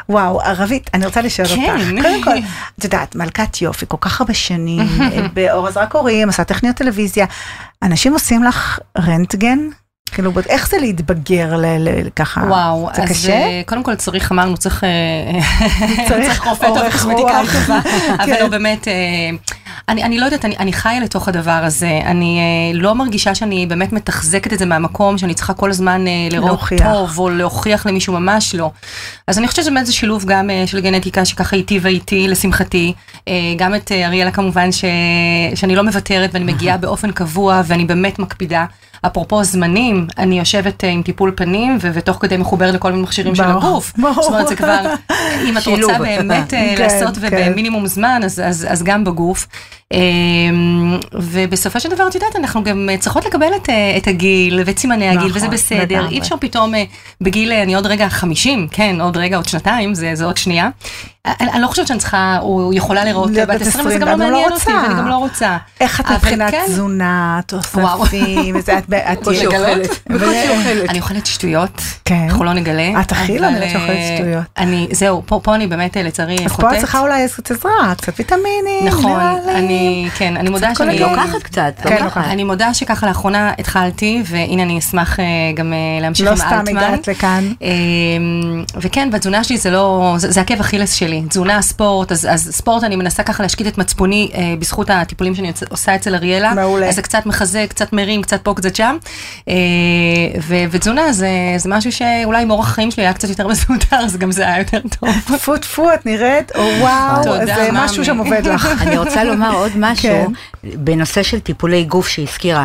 וואו, 0.08 0.40
רבית, 0.56 0.90
אני 0.94 1.06
רוצה 1.06 1.20
לשאול 1.20 1.48
כן. 1.48 1.76
אותך. 1.80 2.02
קודם 2.02 2.22
כל, 2.22 2.34
את 2.78 2.84
יודעת, 2.84 3.14
מלכת 3.16 3.62
יופי, 3.62 3.84
כל 3.88 3.96
כך 4.00 4.20
הרבה 4.20 4.34
שנים, 4.34 4.86
באור 5.34 5.68
הזרקורים, 5.68 6.28
עושה 6.28 6.44
טכניות 6.44 6.76
טלוויזיה. 6.76 7.26
אנשים 7.82 8.12
עושים 8.12 8.42
לך 8.44 8.78
רנטגן? 8.98 9.58
כאילו, 10.12 10.32
איך 10.48 10.68
זה 10.68 10.76
להתבגר 10.78 11.56
ל- 11.56 11.88
ל- 11.88 12.08
ככה? 12.16 12.40
וואו, 12.40 12.88
זה 12.94 13.02
אז 13.02 13.08
קשה? 13.10 13.32
אה, 13.32 13.62
קודם 13.66 13.82
כל 13.82 13.94
צריך, 13.94 14.32
אמרנו, 14.32 14.56
צריך 14.56 14.84
אה, 14.84 14.88
צריך 16.08 16.26
צריך 16.28 16.44
רופא 16.46 16.66
טוב 16.66 16.78
רוח. 16.78 17.02
טובה, 17.02 17.40
אבל 18.18 18.26
כן. 18.26 18.36
לא 18.42 18.48
באמת, 18.48 18.88
אה, 18.88 18.92
אני 19.88 20.02
אני 20.04 20.18
לא 20.18 20.24
יודעת, 20.24 20.44
אני 20.44 20.56
אני 20.58 20.72
חיה 20.72 21.00
לתוך 21.00 21.28
הדבר 21.28 21.50
הזה, 21.50 22.00
אני 22.04 22.38
אה, 22.38 22.78
לא 22.78 22.94
מרגישה 22.94 23.34
שאני 23.34 23.66
באמת 23.66 23.92
מתחזקת 23.92 24.52
את 24.52 24.58
זה 24.58 24.66
מהמקום, 24.66 25.18
שאני 25.18 25.34
צריכה 25.34 25.54
כל 25.54 25.70
הזמן 25.70 26.06
אה, 26.06 26.12
לראות 26.30 26.48
להוכיח. 26.48 26.92
טוב, 26.92 27.18
או 27.18 27.30
להוכיח 27.30 27.86
למישהו, 27.86 28.12
ממש 28.12 28.54
לא. 28.54 28.70
אז 29.26 29.38
אני 29.38 29.48
חושבת 29.48 29.64
שבאמת 29.64 29.86
זה 29.86 29.92
שילוב 29.92 30.24
גם 30.24 30.50
אה, 30.50 30.66
של 30.66 30.80
גנטיקה 30.80 31.24
שככה 31.24 31.56
היטיבה 31.56 31.88
איתי, 31.88 32.28
לשמחתי, 32.28 32.92
אה, 33.28 33.32
גם 33.56 33.74
את 33.74 33.92
אה, 33.92 34.06
אריאלה 34.06 34.30
כמובן, 34.30 34.72
ש- 34.72 34.84
שאני 35.54 35.76
לא 35.76 35.82
מוותרת 35.84 36.30
ואני 36.32 36.44
מגיעה 36.52 36.76
באופן 36.76 37.12
קבוע 37.12 37.62
ואני 37.66 37.84
באמת 37.84 38.18
מקפידה. 38.18 38.64
אפרופו 39.02 39.44
זמנים, 39.44 40.06
אני 40.18 40.38
יושבת 40.38 40.84
אה, 40.84 40.88
עם 40.88 41.02
טיפול 41.02 41.32
פנים 41.36 41.78
ותוך 41.80 42.18
כדי 42.20 42.36
מחוברת 42.36 42.74
לכל 42.74 42.90
מיני 42.90 43.02
מכשירים 43.02 43.34
של 43.34 43.44
הגוף. 43.44 43.92
ברור. 43.98 44.14
זאת 44.14 44.26
אומרת, 44.32 44.48
זה 44.48 44.56
כבר, 44.56 44.94
אם 45.48 45.58
את. 45.58 45.66
רוצה 45.66 45.98
באמת 45.98 46.54
אה, 46.54 46.74
כן, 46.76 46.82
לעשות 46.82 47.18
כן. 47.18 47.26
ובמינימום 47.26 47.86
זמן, 47.86 48.20
אז, 48.24 48.82
גם 48.84 49.04
בגוף. 49.04 49.46
אה, 49.92 49.98
ובסופו 51.12 51.80
של 51.80 51.88
דבר, 51.88 52.08
את 52.08 52.14
יודעת, 52.14 52.36
אנחנו 52.36 52.64
גם 52.64 52.88
צריכות 52.98 53.24
לקבל 53.24 53.48
את, 53.56 53.70
אה, 53.70 53.96
את 53.96 54.06
הגיל 54.06 54.60
ואת 54.66 54.78
סימני 54.78 55.08
הגיל, 55.08 55.18
נכון, 55.18 55.36
וזה 55.36 55.48
בסדר. 55.48 55.82
לגמרי. 55.82 56.14
אי 56.14 56.18
אפשר 56.18 56.36
פתאום 56.40 56.72
בגיל, 57.20 57.52
אני 57.52 57.74
עוד 57.74 57.86
רגע 57.86 58.08
50, 58.08 58.68
כן, 58.70 59.00
עוד 59.00 59.16
רגע, 59.16 59.36
עוד 59.36 59.48
שנתיים, 59.48 59.94
זה 59.94 60.24
עוד 60.24 60.36
שנייה. 60.36 60.68
אני 61.40 61.50
אני 61.52 61.62
לא 61.62 61.66
חושבת 61.66 61.86
שאני 61.86 61.98
צריכה, 61.98 62.38
או 62.40 62.70
יכולה 62.72 63.04
לראות 63.04 63.30
בת 63.30 63.48
בת 63.48 63.60
20, 63.62 63.86
וזה 63.86 63.96
20, 63.96 64.00
גם 64.00 64.08
לא 64.08 64.12
אני 64.12 64.20
לא 64.20 64.26
מעניין 64.26 64.52
אותי, 64.52 64.64
רוצה. 64.64 64.82
ואני 64.82 64.94
גם 64.94 65.08
לא 65.08 65.14
רוצה. 65.14 65.56
איך 65.80 66.00
את 66.00 66.10
מבחינת 66.10 66.50
כן, 66.50 66.64
תזונה. 66.66 67.40
תוספים, 67.46 68.60
זה, 68.60 68.78
את, 68.78 68.84
בקושי 68.88 69.46
אוכלת. 69.46 69.88
בקושי 70.08 70.48
אוכלת. 70.48 70.90
אני 70.90 70.98
אוכלת 70.98 71.26
שטויות, 71.26 71.80
כן. 72.04 72.26
אנחנו 72.28 72.44
לא 72.44 72.52
נגלה. 72.52 73.00
את 73.00 73.12
הכי 73.12 73.38
אבל, 73.38 73.46
לומדת 73.46 73.70
שאוכלת 73.70 73.90
אה, 73.90 74.16
שטויות. 74.18 74.44
אני, 74.58 74.88
זהו, 74.92 75.22
פה 75.26 75.40
פה 75.42 75.54
אני 75.54 75.66
באמת 75.66 75.96
אה, 75.96 76.02
לצערי 76.02 76.36
אז 76.36 76.42
פה 76.42 76.48
חוטאת. 76.48 76.72
את 76.72 76.78
צריכה 76.78 77.00
אולי 77.00 77.28
קצת 77.28 77.50
עזרה, 77.50 77.94
קצת 77.96 78.12
ויטמינים, 78.18 78.86
נכון, 78.86 79.12
נראה 79.12 79.34
לי. 79.46 79.54
אני, 79.54 80.08
כן, 80.16 80.36
אני 80.36 80.50
מודה 80.50 80.70
קצת 80.70 80.78
שאני... 80.78 80.98
קולגין. 80.98 81.16
לוקחת 81.16 81.42
קצת, 81.42 81.72
כן, 81.82 82.04
לוקחת. 82.04 82.24
אני 82.24 82.44
מודה 82.44 82.74
שככה 82.74 83.06
לאחרונה 83.06 83.52
התחלתי, 83.58 84.22
והנה 84.26 84.62
אני 84.62 84.78
אשמח 84.78 85.20
אה, 85.20 85.24
גם 85.54 85.72
להמשיך 86.00 86.26
לא 86.26 86.30
עם 86.30 86.36
סתם 86.36 86.58
אלטמן. 86.58 86.76
הגעת 86.76 87.08
לכאן. 87.08 87.52
אה, 87.62 87.68
וכן, 88.80 89.10
בתזונה 89.10 89.44
שלי 89.44 89.56
זה 89.56 89.70
לא, 89.70 90.14
זה, 90.16 90.30
זה 90.30 90.40
עקב 90.40 90.60
אכילס 90.60 90.92
שלי, 90.94 91.15
תזונה, 91.28 91.62
ספורט, 91.62 92.12
אז, 92.12 92.26
אז 92.30 92.50
ספורט 92.52 92.84
אני 92.84 92.96
מנסה 92.96 93.22
ככה 93.22 93.42
להשקיט 93.42 93.66
את 93.66 93.78
מצפוני 93.78 94.30
אה, 94.34 94.54
בזכות 94.58 94.90
הטיפולים 94.90 95.34
שאני 95.34 95.52
עושה 95.70 95.94
אצל 95.94 96.14
אריאלה. 96.14 96.54
מעולה. 96.54 96.88
אז 96.88 96.94
זה 96.94 97.02
קצת 97.02 97.26
מחזק, 97.26 97.66
קצת 97.68 97.92
מרים, 97.92 98.22
קצת 98.22 98.40
פה, 98.42 98.54
קצת 98.54 98.76
שם. 98.76 98.96
אה, 99.48 99.54
ו, 100.42 100.54
ותזונה 100.70 101.12
זה, 101.12 101.28
זה 101.56 101.68
משהו 101.68 101.92
שאולי 101.92 102.42
עם 102.42 102.50
אורח 102.50 102.68
החיים 102.68 102.90
שלי 102.90 103.02
היה 103.02 103.12
קצת 103.12 103.28
יותר 103.28 103.46
מסודר, 103.52 103.96
אז 103.96 104.16
גם 104.16 104.32
זה 104.32 104.42
היה 104.46 104.58
יותר 104.58 104.80
טוב. 105.00 105.08
טפו 105.26 105.56
טפו, 105.56 105.94
את 105.94 106.06
נראית, 106.06 106.52
או 106.56 106.62
וואו, 106.80 107.22
תודה, 107.24 107.46
זה 107.46 107.72
מאמי. 107.72 107.84
משהו 107.84 108.04
שם 108.04 108.18
עובד 108.18 108.46
לך. 108.46 108.68
אני 108.82 108.98
רוצה 108.98 109.24
לומר 109.24 109.54
עוד 109.54 109.72
משהו 109.76 110.08
כן. 110.08 110.32
בנושא 110.62 111.22
של 111.22 111.40
טיפולי 111.40 111.84
גוף 111.84 112.08
שהזכירה. 112.08 112.64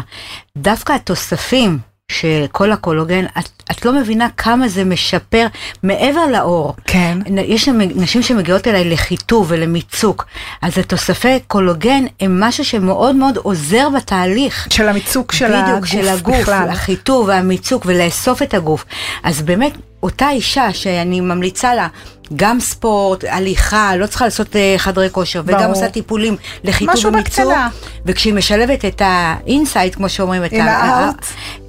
דווקא 0.58 0.93
התוספים 0.93 1.90
של 2.11 2.45
כל 2.51 2.71
הקולוגן, 2.71 3.25
את, 3.39 3.49
את 3.71 3.85
לא 3.85 3.93
מבינה 3.93 4.27
כמה 4.37 4.67
זה 4.67 4.83
משפר 4.83 5.47
מעבר 5.83 6.25
לעור. 6.31 6.75
כן. 6.87 7.17
יש 7.37 7.67
נשים 7.95 8.21
שמגיעות 8.21 8.67
אליי 8.67 8.89
לחיטוב 8.89 9.45
ולמיצוק, 9.49 10.25
אז 10.61 10.77
התוספי 10.77 11.39
קולוגן 11.47 12.03
הם 12.19 12.39
משהו 12.39 12.65
שמאוד 12.65 13.15
מאוד 13.15 13.37
עוזר 13.37 13.89
בתהליך. 13.89 14.67
של 14.69 14.87
המיצוק 14.89 15.31
של 15.31 15.47
בדיוק, 15.47 15.77
הגוף 15.77 15.85
של 15.85 16.07
הגוף, 16.07 16.35
בכלל. 16.35 16.69
החיטוב 16.69 17.27
והמיצוק 17.27 17.83
ולאסוף 17.85 18.41
את 18.41 18.53
הגוף. 18.53 18.85
אז 19.23 19.41
באמת, 19.41 19.73
אותה 20.03 20.29
אישה 20.29 20.73
שאני 20.73 21.21
ממליצה 21.21 21.75
לה, 21.75 21.87
גם 22.35 22.59
ספורט, 22.59 23.23
הליכה, 23.29 23.95
לא 23.95 24.07
צריכה 24.07 24.25
לעשות 24.25 24.55
אה, 24.55 24.75
חדרי 24.77 25.09
כושר, 25.11 25.41
וגם 25.45 25.59
ברור. 25.59 25.71
עושה 25.71 25.89
טיפולים 25.89 26.35
לחיטוב 26.63 26.93
משהו 26.93 27.13
ומיצוק, 27.13 27.45
בקטנה. 27.45 27.69
וכשהיא 28.05 28.33
משלבת 28.33 28.85
את 28.85 29.01
ה 29.05 29.17
inside, 29.17 29.95
כמו 29.95 30.09
שאומרים, 30.09 30.45
את 30.45 30.53
ה-. 30.53 31.11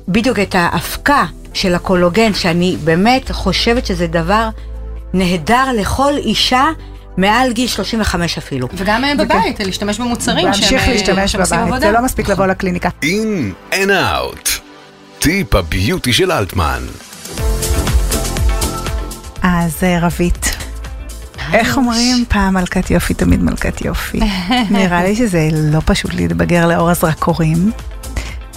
בדיוק, 0.09 0.39
את 0.39 0.55
ההפקה 0.55 1.25
של 1.55 1.75
הקולוגן, 1.75 2.35
שאני 2.35 2.77
באמת 2.85 3.31
חושבת 3.31 3.87
שזה 3.87 4.07
דבר 4.07 4.49
נהדר 5.15 5.65
לכל 5.77 6.13
אישה. 6.17 6.65
מעל 7.17 7.53
גיל 7.53 7.69
35 7.69 8.39
אפילו. 8.39 8.69
וגם 8.75 9.05
אה, 9.05 9.15
בבית, 9.15 9.61
להשתמש 9.61 9.99
במוצרים 9.99 10.55
שהם 10.55 10.63
להמשיך 10.63 10.89
אה, 10.89 10.93
להשתמש 10.93 11.33
שעושים 11.33 11.57
בבית, 11.57 11.69
עבודה. 11.69 11.87
זה 11.87 11.93
לא 11.93 12.03
מספיק 12.03 12.29
לבוא 12.29 12.47
לקליניקה. 12.47 12.89
אין 13.03 13.53
and 13.73 13.89
out. 13.89 14.49
טיפ 15.19 15.55
הביוטי 15.55 16.13
של 16.13 16.33
אלטמן. 16.33 16.83
אז 19.43 19.77
אה, 19.83 19.99
רבית, 20.01 20.57
איך 21.53 21.77
אומרים 21.77 22.25
פעם 22.29 22.55
מלכת 22.55 22.91
יופי, 22.91 23.15
תמיד 23.15 23.43
מלכת 23.43 23.81
יופי. 23.81 24.21
נראה 24.71 25.05
לי 25.05 25.17
שזה 25.17 25.49
לא 25.53 25.81
פשוט 25.85 26.15
להתבגר 26.15 26.67
לאור 26.67 26.91
הזרקורים. 26.91 27.73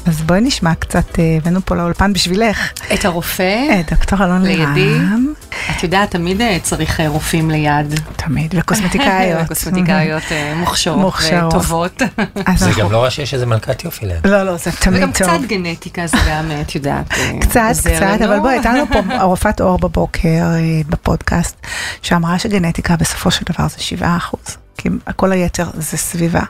אז 0.06 0.22
בואי 0.22 0.42
נשמע 0.42 0.76
קצת, 0.76 1.20
אה, 1.20 1.38
הבאנו 1.38 1.60
פה 1.66 1.76
לאולפן 1.76 2.14
בשבילך. 2.14 2.72
את 2.94 3.06
הרופא, 3.06 3.68
אה, 3.70 3.82
דוקטור 3.92 4.24
אלון 4.24 4.42
לידי. 4.42 4.64
לירם, 4.76 5.34
את 5.72 5.84
יודעת, 5.84 6.12
תמיד 6.12 6.42
אה, 6.42 6.58
צריך 6.64 7.00
רופאים 7.08 7.50
ליד. 7.50 8.00
תמיד, 8.16 8.56
וקוסמטיקאיות. 8.58 9.48
קוסמטיקאיות 9.52 10.24
אה, 10.32 10.54
מוכשרות 10.56 11.00
מוכשרות. 11.00 11.54
וטובות. 11.54 12.02
זה 12.56 12.72
גם 12.78 12.92
לא 12.92 13.04
רע 13.04 13.10
שיש 13.10 13.34
איזה 13.34 13.46
מלכת 13.46 13.84
יופי 13.84 14.06
ליד. 14.06 14.28
לא, 14.28 14.44
לא, 14.44 14.58
זה 14.58 14.72
תמיד 14.72 14.98
וגם 14.98 15.12
טוב. 15.12 15.28
קצת 15.28 15.48
גנטיקה 15.48 16.08
זה 16.08 16.18
גם, 16.30 16.52
את 16.62 16.76
יודעת, 16.76 17.08
קצת, 17.42 17.62
קצת. 17.80 18.22
אבל 18.26 18.40
בואי, 18.40 18.54
הייתה 18.54 18.74
לנו 18.74 18.86
פה 18.88 19.24
רופאת 19.24 19.62
אור 19.62 19.78
בבוקר 19.78 20.46
בפודקאסט, 20.90 21.68
שאמרה 22.02 22.40
שגנטיקה 22.40 22.96
בסופו 22.96 23.32
של 23.32 23.46
דבר 23.50 23.68
זה 23.68 23.80
7 23.80 24.18
אחוז, 24.18 24.58
כי 24.78 24.90
כל 25.16 25.32
היתר 25.32 25.70
זה 25.74 25.98
סביבה, 25.98 26.44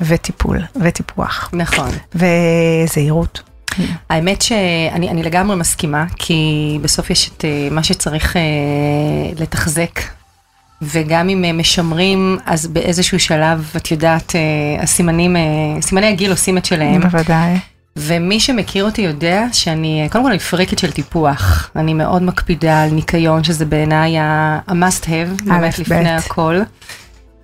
וטיפול, 0.00 0.58
וטיפוח, 0.76 1.50
נכון. 1.52 1.90
וזהירות. 2.14 3.42
האמת 4.10 4.42
שאני 4.42 5.10
אני 5.10 5.22
לגמרי 5.22 5.56
מסכימה, 5.56 6.04
כי 6.16 6.78
בסוף 6.82 7.10
יש 7.10 7.30
את 7.36 7.44
אה, 7.44 7.68
מה 7.70 7.82
שצריך 7.82 8.36
אה, 8.36 8.42
לתחזק. 9.38 10.00
וגם 10.82 11.28
אם 11.28 11.44
אה, 11.44 11.52
משמרים, 11.52 12.38
אז 12.46 12.66
באיזשהו 12.66 13.20
שלב, 13.20 13.72
את 13.76 13.90
יודעת, 13.90 14.34
הסימנים, 14.82 15.36
סימני 15.80 16.06
הגיל 16.06 16.30
עושים 16.30 16.58
את 16.58 16.64
שלהם. 16.64 17.00
בוודאי. 17.00 17.56
ומי 17.96 18.40
שמכיר 18.40 18.84
אותי 18.84 19.02
יודע 19.02 19.44
שאני, 19.52 20.08
קודם 20.12 20.24
כל 20.24 20.30
אני 20.30 20.38
פריקית 20.38 20.78
של 20.78 20.90
טיפוח. 20.90 21.70
אני 21.76 21.94
מאוד 21.94 22.22
מקפידה 22.22 22.82
על 22.82 22.90
ניקיון, 22.90 23.44
שזה 23.44 23.64
בעיניי 23.64 24.18
ה-must 24.18 25.04
have, 25.04 25.44
באמת. 25.44 25.78
לפני 25.78 26.10
הכל. 26.10 26.60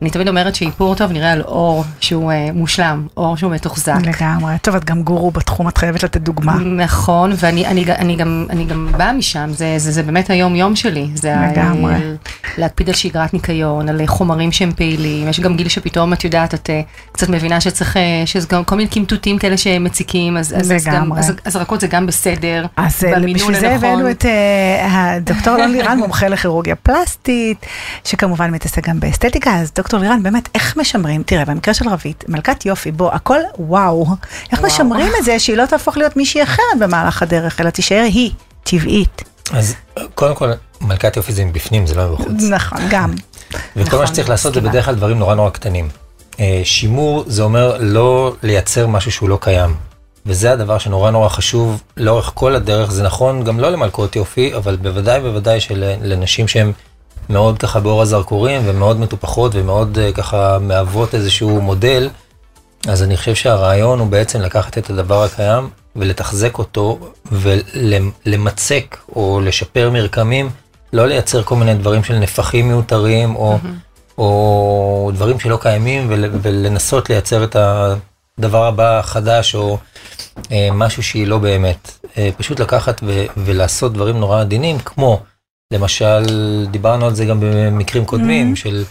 אני 0.03 0.11
תמיד 0.11 0.29
אומרת 0.29 0.55
שאיפור 0.55 0.95
טוב 0.95 1.13
נראה 1.13 1.33
על 1.33 1.43
אור 1.43 1.85
שהוא 2.01 2.33
אה, 2.33 2.49
מושלם, 2.55 3.07
אור 3.17 3.37
שהוא 3.37 3.53
מתוחזק. 3.53 3.95
לגמרי. 4.05 4.55
טוב, 4.63 4.75
את 4.77 4.85
גם 4.85 5.03
גורו 5.03 5.31
בתחום, 5.31 5.69
את 5.69 5.79
חייבת 5.79 6.03
לתת 6.03 6.21
דוגמה. 6.21 6.55
נכון, 6.77 7.33
ואני 7.37 7.67
אני, 7.67 7.85
אני 7.93 8.17
גם, 8.17 8.47
אני 8.51 8.65
גם 8.65 8.89
באה 8.97 9.13
משם, 9.13 9.51
זה, 9.53 9.75
זה, 9.77 9.93
זה 9.93 10.03
באמת 10.03 10.31
היום 10.31 10.55
יום 10.55 10.77
שלי. 10.77 11.09
זה 11.15 11.39
ה- 11.39 11.53
לגמרי. 11.53 11.95
להקפיד 12.59 12.89
על 12.89 12.95
שגרת 12.95 13.35
ניקיון, 13.35 13.89
על 13.89 14.07
חומרים 14.07 14.53
שהם 14.53 14.73
פעילים, 14.73 15.29
יש 15.29 15.41
גם 15.41 15.57
גיל 15.57 15.69
שפתאום 15.69 16.13
את 16.13 16.25
יודעת, 16.25 16.55
את 16.55 16.71
אה, 16.71 16.81
קצת 17.13 17.29
מבינה 17.29 17.61
שצריך, 17.61 17.97
אה, 17.97 18.23
שיש 18.27 18.47
גם 18.47 18.65
כל 18.65 18.77
מיני 18.77 18.89
קמטוטים 18.89 19.39
כאלה 19.39 19.57
שמציקים, 19.57 20.37
אז, 20.37 20.55
אז, 20.57 20.73
אז, 20.73 20.85
גם, 20.87 20.95
לגמרי. 20.95 21.19
אז 21.19 21.33
הזרקות 21.47 21.81
זה 21.81 21.87
גם 21.87 22.07
בסדר, 22.07 22.67
אז 22.77 23.05
אה, 23.05 23.21
בשביל 23.35 23.61
זה. 23.61 23.75
הבאנו 23.75 24.11
את 24.11 24.25
אה, 24.25 25.13
הדוקטור 25.15 25.57
אלון 25.57 25.73
לירן, 25.73 25.99
מומחה 26.03 26.29
לכירורגיה 26.29 26.77
פלסטית, 26.77 27.67
שכמובן 28.05 28.51
מתעסק 28.51 28.89
גם 28.89 29.01
באסתטיקה, 29.01 29.57
אז 29.57 29.73
דוקטור 29.75 30.01
לירן, 30.01 30.23
באמת, 30.23 30.49
איך 30.55 30.77
משמרים, 30.77 31.23
תראה, 31.23 31.45
במקרה 31.45 31.75
של 31.75 31.89
רבית, 31.89 32.25
מלכת 32.29 32.67
יופי, 32.67 32.91
בוא, 32.91 33.13
הכל 33.13 33.39
וואו, 33.59 34.07
איך 34.53 34.61
וואו. 34.61 34.73
משמרים 34.73 35.13
את 35.19 35.25
זה 35.25 35.39
שהיא 35.39 35.57
לא 35.57 35.67
תהפוך 35.67 35.97
להיות 35.97 36.17
מישהי 36.17 36.43
אחרת 36.43 36.79
במהלך 36.79 37.23
הדרך, 37.23 37.61
אלא 37.61 37.71
תישאר 37.71 38.03
היא, 38.03 38.31
טבעית. 38.63 39.32
אז 39.51 39.75
קודם 40.15 40.35
כל, 40.35 40.51
מלכת 40.81 41.17
יופי 41.17 41.33
זה 41.33 41.45
מבפנים, 41.45 41.87
זה 41.87 41.95
לא 41.95 42.09
מבחוץ. 42.09 42.43
נכון, 42.51 42.79
גם. 42.91 43.15
וכל 43.77 43.81
נכון, 43.81 43.99
מה 43.99 44.07
שצריך 44.07 44.29
לעשות 44.29 44.55
זה 44.55 44.61
מסכימה. 44.61 44.73
בדרך 44.73 44.85
כלל 44.85 44.95
דברים 44.95 45.19
נורא 45.19 45.35
נורא 45.35 45.51
קטנים. 45.51 45.89
אה, 46.41 46.61
שימור 46.65 47.25
זה 47.27 47.43
אומר 47.43 47.77
לא 47.81 48.35
לייצר 48.43 48.87
משהו 48.87 49.13
שהוא 49.13 49.29
לא 49.29 49.39
קיים. 49.41 49.75
וזה 50.27 50.53
הדבר 50.53 50.79
שנורא 50.79 51.11
נורא 51.11 51.29
חשוב 51.29 51.83
לאורך 51.97 52.31
כל 52.35 52.55
הדרך, 52.55 52.91
זה 52.91 53.03
נכון 53.03 53.45
גם 53.45 53.61
לא 53.61 53.69
למלכות 53.69 54.17
יופי, 54.17 54.55
אבל 54.57 54.77
בוודאי 54.77 55.21
בוודאי 55.21 55.61
שלנשים 55.61 56.49
שהן 56.49 56.73
מאוד 57.29 57.59
ככה 57.59 57.81
באור 57.81 58.03
הזרקורים 58.03 58.63
ומאוד 58.65 59.01
מטופחות 59.01 59.53
ומאוד 59.55 59.99
אה, 59.99 60.13
ככה 60.13 60.59
מהוות 60.59 61.15
איזשהו 61.15 61.61
מודל, 61.61 62.09
אז 62.89 63.03
אני 63.03 63.17
חושב 63.17 63.35
שהרעיון 63.35 63.99
הוא 63.99 64.09
בעצם 64.09 64.41
לקחת 64.41 64.79
את 64.79 64.91
הדבר 64.91 65.23
הקיים 65.23 65.69
ולתחזק 65.97 66.59
אותו 66.59 66.99
ולמצק 67.33 68.97
או 69.17 69.41
לשפר 69.45 69.91
מרקמים, 69.91 70.51
לא 70.93 71.09
לייצר 71.09 71.43
כל 71.43 71.57
מיני 71.57 71.75
דברים 71.75 72.05
של 72.05 72.19
נפחים 72.19 72.69
מיותרים 72.69 73.37
או, 73.37 73.59
או 74.19 75.11
דברים 75.15 75.41
שלא 75.41 75.59
קיימים 75.63 76.07
ול, 76.09 76.25
ולנסות 76.43 77.11
לייצר 77.11 77.45
את 77.45 77.57
הדבר 77.57 78.65
הבא 78.65 78.99
החדש 78.99 79.55
או 79.55 79.79
אה, 80.53 80.69
משהו 80.73 81.03
שהיא 81.03 81.27
לא 81.27 81.39
באמת. 81.39 81.91
אה, 82.19 82.29
פשוט 82.37 82.61
לקחת 82.61 83.01
ו, 83.07 83.25
ולעשות 83.37 83.93
דברים 83.93 84.17
נורא 84.21 84.41
עדינים 84.41 84.79
כמו 84.79 85.21
למשל 85.73 86.25
דיברנו 86.71 87.07
על 87.07 87.15
זה 87.15 87.25
גם 87.25 87.41
במקרים 87.41 88.05
קודמים 88.05 88.53
Mhm. 88.53 88.57
של 88.57 88.85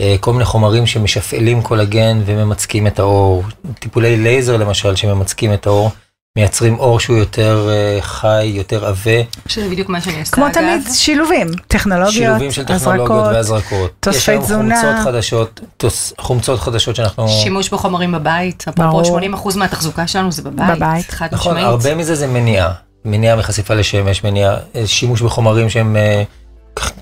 אה, 0.00 0.16
כל 0.20 0.32
מיני 0.32 0.44
חומרים 0.44 0.86
שמשפעלים 0.86 1.62
קולגן 1.62 2.22
וממצקים 2.26 2.86
את 2.86 2.98
האור, 2.98 3.44
טיפולי 3.78 4.16
לייזר 4.16 4.56
למשל 4.56 4.96
שממצקים 4.96 5.54
את 5.54 5.66
האור, 5.66 5.90
מייצרים 6.36 6.78
אור 6.78 7.00
שהוא 7.00 7.16
יותר 7.16 7.68
אה, 7.70 7.98
חי, 8.02 8.44
יותר 8.44 8.86
עבה, 8.86 9.20
שזה 9.46 9.68
בדיוק 9.68 9.88
מה 9.88 10.00
שאני 10.00 10.20
עושה, 10.20 10.32
כמו 10.32 10.46
אגב. 10.46 10.54
תמיד, 10.54 10.82
שילובים, 10.92 11.46
טכנולוגיות, 11.68 12.12
שילובים 12.12 12.52
של 12.52 12.64
טכנולוגיות 12.64 13.10
הזרקות, 13.10 13.34
והזרקות. 13.34 13.90
תוספי 14.00 14.18
יש 14.18 14.28
היום 14.28 14.42
תזונה. 14.42 14.80
חומצות 14.80 15.04
חדשות, 15.04 15.60
תוס, 15.76 16.12
חומצות 16.18 16.60
חדשות 16.60 16.96
שאנחנו... 16.96 17.28
שימוש 17.28 17.70
בחומרים 17.70 18.12
בבית. 18.12 18.64
אפרופו 18.68 19.18
80% 19.18 19.56
מהתחזוקה 19.56 20.06
שלנו 20.06 20.32
זה 20.32 20.42
בבית, 20.42 20.76
בבית. 20.76 21.10
חד 21.10 21.28
נכון, 21.32 21.52
משמעית. 21.52 21.66
הרבה 21.68 21.94
מזה 21.94 22.14
זה 22.14 22.26
מניעה. 22.26 22.72
מניעה 23.04 23.36
מחשיפה 23.36 23.74
לשמש, 23.74 24.24
מניעה, 24.24 24.56
אה, 24.76 24.86
שימוש 24.86 25.22
בחומרים 25.22 25.70
שהם 25.70 25.96
אה, 25.96 26.22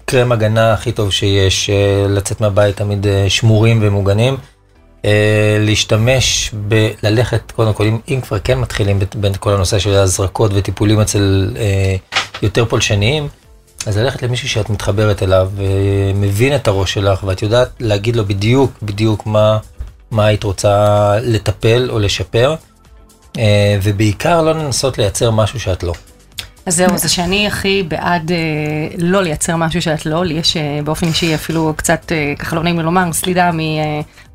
קרם 0.04 0.32
הגנה 0.32 0.72
הכי 0.72 0.92
טוב 0.92 1.12
שיש, 1.12 1.70
לצאת 2.08 2.40
מהבית 2.40 2.76
תמיד 2.76 3.06
שמורים 3.28 3.78
ומוגנים. 3.82 4.36
אה, 5.04 5.10
להשתמש 5.60 6.50
ב... 6.68 6.90
ללכת, 7.02 7.50
קודם 7.50 7.72
כל, 7.72 7.84
אם, 7.86 7.98
אם 8.08 8.20
כבר 8.20 8.38
כן 8.38 8.58
מתחילים 8.58 8.98
בין- 9.16 9.34
כל 9.40 9.52
הנושא 9.54 9.78
של 9.78 9.94
הזרקות 9.94 10.50
וטיפולים 10.54 11.00
אצל 11.00 11.50
אה, 11.56 11.96
יותר 12.42 12.64
פולשניים, 12.64 13.28
אז 13.86 13.98
ללכת 13.98 14.22
למישהו 14.22 14.48
שאת 14.48 14.70
מתחברת 14.70 15.22
אליו, 15.22 15.50
ומבין 15.56 16.54
את 16.54 16.68
הראש 16.68 16.94
שלך, 16.94 17.24
ואת 17.24 17.42
יודעת 17.42 17.68
להגיד 17.80 18.16
לו 18.16 18.24
בדיוק, 18.26 18.72
בדיוק 18.82 19.26
מה, 19.26 19.58
מה 20.10 20.26
היית 20.26 20.44
רוצה 20.44 20.76
לטפל 21.22 21.90
או 21.90 21.98
לשפר, 21.98 22.54
אה, 23.38 23.76
ובעיקר 23.82 24.42
לא 24.42 24.52
לנסות 24.52 24.98
לייצר 24.98 25.30
משהו 25.30 25.60
שאת 25.60 25.82
לא. 25.82 25.92
אז 26.66 26.76
זהו, 26.76 26.98
זה 26.98 27.08
שאני 27.08 27.46
הכי 27.46 27.82
בעד 27.88 28.32
אה, 28.32 28.36
לא 28.98 29.22
לייצר 29.22 29.56
משהו 29.56 29.82
שאת 29.82 30.06
לא, 30.06 30.24
לי 30.24 30.34
יש 30.34 30.56
אה, 30.56 30.78
באופן 30.84 31.06
אישי 31.06 31.34
אפילו 31.34 31.74
קצת, 31.76 32.12
אה, 32.12 32.32
ככה 32.38 32.56
לא 32.56 32.62
נעים 32.62 32.78
לי 32.78 32.82
לומר, 32.84 33.12
סלידה 33.12 33.50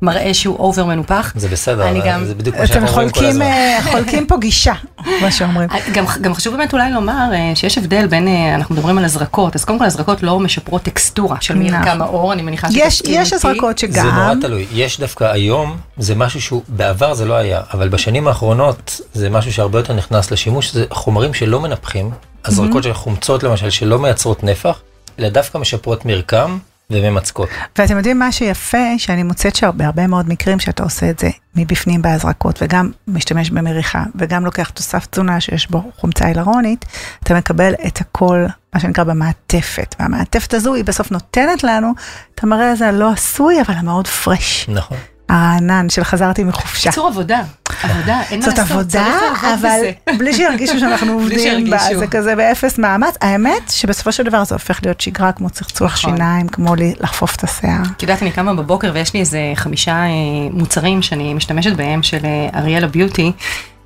ממראה 0.02 0.34
שהוא 0.34 0.56
over 0.58 0.84
מנופח. 0.84 1.32
זה 1.36 1.48
בסדר, 1.48 1.88
אני 1.88 2.00
גם- 2.06 2.24
זה 2.24 2.34
בדיוק 2.34 2.56
מה 2.56 2.64
אתם 2.64 2.72
שאנחנו 2.72 2.88
אומרים 2.88 3.08
כל 3.10 3.14
חולקים, 3.14 3.30
הזמן. 3.30 3.42
אה, 3.44 3.78
חולקים 3.90 4.26
פה 4.26 4.36
גישה, 4.40 4.72
מה 5.22 5.30
שאומרים. 5.30 5.68
אה, 5.70 5.78
גם, 5.94 6.04
גם 6.20 6.34
חשוב 6.34 6.56
באמת 6.56 6.72
אולי 6.72 6.90
לומר 6.92 7.28
אה, 7.32 7.52
שיש 7.54 7.78
הבדל 7.78 8.06
בין, 8.06 8.28
אנחנו 8.54 8.74
מדברים 8.74 8.98
על 8.98 9.04
הזרקות, 9.04 9.54
אז 9.56 9.64
קודם 9.64 9.78
כל 9.78 9.84
הזרקות 9.84 10.22
לא 10.22 10.40
משפרות 10.40 10.82
טקסטורה 10.82 11.36
של 11.40 11.54
מרקם 11.54 11.76
נכון. 11.78 12.00
העור, 12.00 12.32
אני 12.32 12.42
מניחה 12.42 12.68
יש 12.72 12.94
שתסכים 12.98 13.20
יש. 13.22 13.32
הזרקות 13.32 13.78
זה 13.78 14.02
נורא 14.02 14.14
שגם, 14.32 14.40
תלוי, 14.40 14.66
יש 14.72 15.00
דווקא 15.00 15.24
היום, 15.24 15.76
זה 15.96 16.14
משהו 16.14 16.40
שהוא, 16.42 16.62
בעבר 16.68 17.14
זה 17.14 17.24
לא 17.24 17.34
היה, 17.34 17.60
אבל 17.74 17.88
בשנים 17.88 18.28
האחרונות 18.28 19.00
זה 19.14 19.30
משהו 19.30 19.52
שהרבה 19.52 19.78
יותר 19.78 19.92
נכנס 19.94 20.30
לשימוש, 20.30 20.72
זה 20.74 20.84
חומרים 20.90 21.34
שלא 21.34 21.60
מנפחים, 21.60 22.10
הזרקות 22.44 22.82
של 22.82 22.92
חומצות 22.94 23.42
למשל, 23.42 23.70
שלא 23.70 23.98
מייצרות 23.98 24.44
נפח, 24.44 24.80
אלא 25.18 25.28
דווקא 25.28 25.58
משפרות 25.58 26.04
מרקם 26.04 26.58
וממצקות. 26.90 27.48
ואתם 27.78 27.96
יודעים 27.96 28.18
מה 28.18 28.32
שיפה, 28.32 28.98
שאני 28.98 29.22
מוצאת 29.22 29.56
שבהרבה 29.56 30.06
מאוד 30.06 30.28
מקרים 30.28 30.60
שאתה 30.60 30.82
עושה 30.82 31.10
את 31.10 31.18
זה 31.18 31.30
מבפנים 31.56 32.02
בהזרקות, 32.02 32.62
וגם 32.62 32.90
משתמש 33.08 33.50
במריחה, 33.50 34.04
וגם 34.14 34.44
לוקח 34.44 34.70
תוסף 34.70 35.06
תזונה 35.06 35.40
שיש 35.40 35.70
בו 35.70 35.82
חומצה 35.96 36.26
הילרונית, 36.26 36.84
אתה 37.22 37.34
מקבל 37.34 37.74
את 37.86 38.00
הכל, 38.00 38.46
מה 38.74 38.80
שנקרא 38.80 39.04
במעטפת. 39.04 39.94
והמעטפת 40.00 40.54
הזו 40.54 40.74
היא 40.74 40.84
בסוף 40.84 41.10
נותנת 41.10 41.64
לנו 41.64 41.92
את 42.34 42.44
המראה 42.44 42.70
הזה 42.70 42.88
הלא 42.88 43.10
עשוי, 43.12 43.60
אבל 43.60 43.74
המאוד 43.74 44.06
פרש, 44.06 44.68
נכון. 44.68 44.96
הרענן 45.30 45.88
של 45.90 46.04
חזרתי 46.04 46.44
מחופשה. 46.44 46.90
קיצור 46.90 47.08
עבודה, 47.08 47.42
עבודה, 47.82 48.20
אין 48.30 48.40
מה 48.40 48.46
זאת 48.46 48.58
לעשות, 48.58 48.76
עבודה, 48.76 49.04
צריך 49.20 49.44
לעבוד 49.44 49.66
אבל. 49.66 50.16
בלי 50.18 50.34
שירגישו 50.34 50.78
שאנחנו 50.80 51.12
עובדים, 51.18 51.70
בה. 51.70 51.78
זה 51.98 52.06
כזה 52.06 52.36
באפס 52.36 52.78
מאמץ. 52.78 53.14
האמת 53.20 53.70
שבסופו 53.70 54.12
של 54.12 54.22
דבר 54.22 54.44
זה 54.44 54.54
הופך 54.54 54.80
להיות 54.82 55.00
שגרה 55.00 55.32
כמו 55.32 55.50
צחצוח 55.50 55.92
נכון. 55.92 56.10
שיניים, 56.16 56.48
כמו 56.48 56.74
לחפוף 57.00 57.36
את 57.36 57.44
השיער. 57.44 57.82
את 57.96 58.02
יודעת, 58.02 58.22
אני 58.22 58.30
קמה 58.30 58.54
בבוקר 58.54 58.90
ויש 58.94 59.14
לי 59.14 59.20
איזה 59.20 59.40
חמישה 59.54 59.92
אה, 59.92 60.08
מוצרים 60.52 61.02
שאני 61.02 61.34
משתמשת 61.34 61.72
בהם 61.72 62.02
של 62.02 62.24
אה, 62.24 62.58
אריאלה 62.60 62.86
ביוטי, 62.86 63.32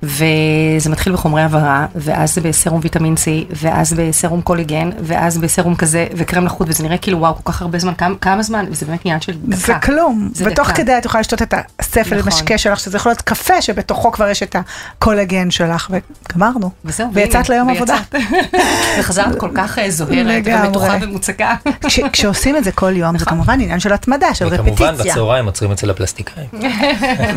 וזה 0.03 0.89
מתחיל 0.89 1.13
בחומרי 1.13 1.41
הבהרה, 1.41 1.85
ואז 1.95 2.33
זה 2.35 2.41
בסרום 2.41 2.79
ויטמין 2.83 3.13
C, 3.13 3.27
ואז 3.61 3.93
בסרום 3.93 4.41
קוליגן, 4.41 4.89
ואז 5.03 5.37
בסרום 5.37 5.75
כזה, 5.75 6.07
וקרם 6.15 6.45
לחוט, 6.45 6.67
וזה 6.69 6.83
נראה 6.83 6.97
כאילו 6.97 7.19
וואו, 7.19 7.35
כל 7.43 7.51
כך 7.51 7.61
הרבה 7.61 7.79
זמן, 7.79 7.93
כמה, 7.97 8.15
כמה 8.21 8.43
זמן, 8.43 8.65
וזה 8.71 8.85
באמת 8.85 8.99
עניין 9.05 9.21
של 9.21 9.33
דקה. 9.43 9.55
זה 9.57 9.73
כלום, 9.73 10.29
זה 10.33 10.45
ותוך 10.47 10.67
דקה. 10.67 10.77
כדי 10.77 10.97
את 10.97 11.05
יכולה 11.05 11.21
לשתות 11.21 11.41
את 11.41 11.53
הספל 11.79 12.15
נכון. 12.17 12.27
משקה 12.27 12.57
שלך, 12.57 12.79
שזה 12.79 12.97
יכול 12.97 13.09
להיות 13.09 13.21
קפה 13.21 13.61
שבתוכו 13.61 14.11
כבר 14.11 14.27
יש 14.29 14.43
את 14.43 14.55
הקולגן 14.99 15.51
שלך, 15.51 15.91
וגמרנו. 16.29 16.69
וזהו, 16.85 17.07
ויצאת 17.13 17.49
ליום 17.49 17.69
עבודה. 17.69 17.97
ויצאת. 18.13 18.31
וחזרת 18.99 19.39
כל 19.39 19.49
כך 19.55 19.79
אה, 19.79 19.89
זוהרת. 19.91 20.43
ומתוחה 20.45 20.97
ומוצקה. 21.01 21.55
כש- 21.87 21.99
כשעושים 22.11 22.57
את 22.57 22.63
זה 22.63 22.71
כל 22.71 22.93
יום, 22.97 23.17
זה 23.17 23.25
נכון. 23.25 23.33
כמובן 23.37 23.53
עניין 23.61 23.79
של 23.79 23.93
התמדה, 23.93 24.33
של 24.33 24.47
וכמובן 24.51 24.71
רפטיציה. 24.85 25.11
בצהריים 25.13 25.45
עוצרים 25.45 25.71
אצל 25.71 25.89
הפלסטיקאים. 25.89 26.47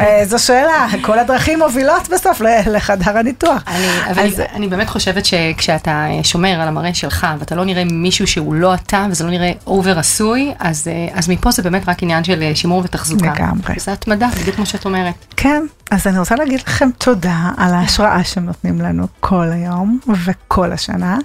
אה, 0.00 0.22
זו 0.24 0.38
שאלה, 0.38 0.86
כל 1.02 1.18
הדרכים 1.18 1.58
מובילות 1.58 2.08
בסוף 2.08 2.40
ל- 2.40 2.47
לחדר 2.66 3.18
הניתוח. 3.18 3.62
אני, 3.66 3.86
אבל 4.10 4.22
אז- 4.26 4.40
אני, 4.40 4.48
אני 4.54 4.68
באמת 4.68 4.88
חושבת 4.88 5.24
שכשאתה 5.24 6.06
שומר 6.22 6.60
על 6.60 6.68
המראה 6.68 6.94
שלך, 6.94 7.26
ואתה 7.38 7.54
לא 7.54 7.64
נראה 7.64 7.84
מישהו 7.84 8.26
שהוא 8.26 8.54
לא 8.54 8.74
אתה, 8.74 9.06
וזה 9.10 9.24
לא 9.24 9.30
נראה 9.30 9.52
אובר 9.66 9.98
עשוי, 9.98 10.52
אז, 10.58 10.88
אה, 10.88 11.18
אז 11.18 11.28
מפה 11.28 11.50
זה 11.50 11.62
באמת 11.62 11.88
רק 11.88 12.02
עניין 12.02 12.24
של 12.24 12.42
אה, 12.42 12.52
שימור 12.54 12.82
ותחזוקה. 12.84 13.32
לגמרי. 13.34 13.74
זה 13.78 13.92
התמדה, 13.92 14.28
בדיוק 14.40 14.56
כמו 14.56 14.66
שאת 14.66 14.84
אומרת. 14.84 15.14
כן, 15.36 15.62
אז 15.90 16.06
אני 16.06 16.18
רוצה 16.18 16.34
להגיד 16.36 16.60
לכם 16.66 16.88
תודה 16.98 17.36
על 17.56 17.74
ההשראה 17.74 18.24
שהם 18.24 18.46
נותנים 18.46 18.80
לנו 18.80 19.06
כל 19.20 19.46
היום 19.52 19.98
וכל 20.24 20.72
השנה, 20.72 21.18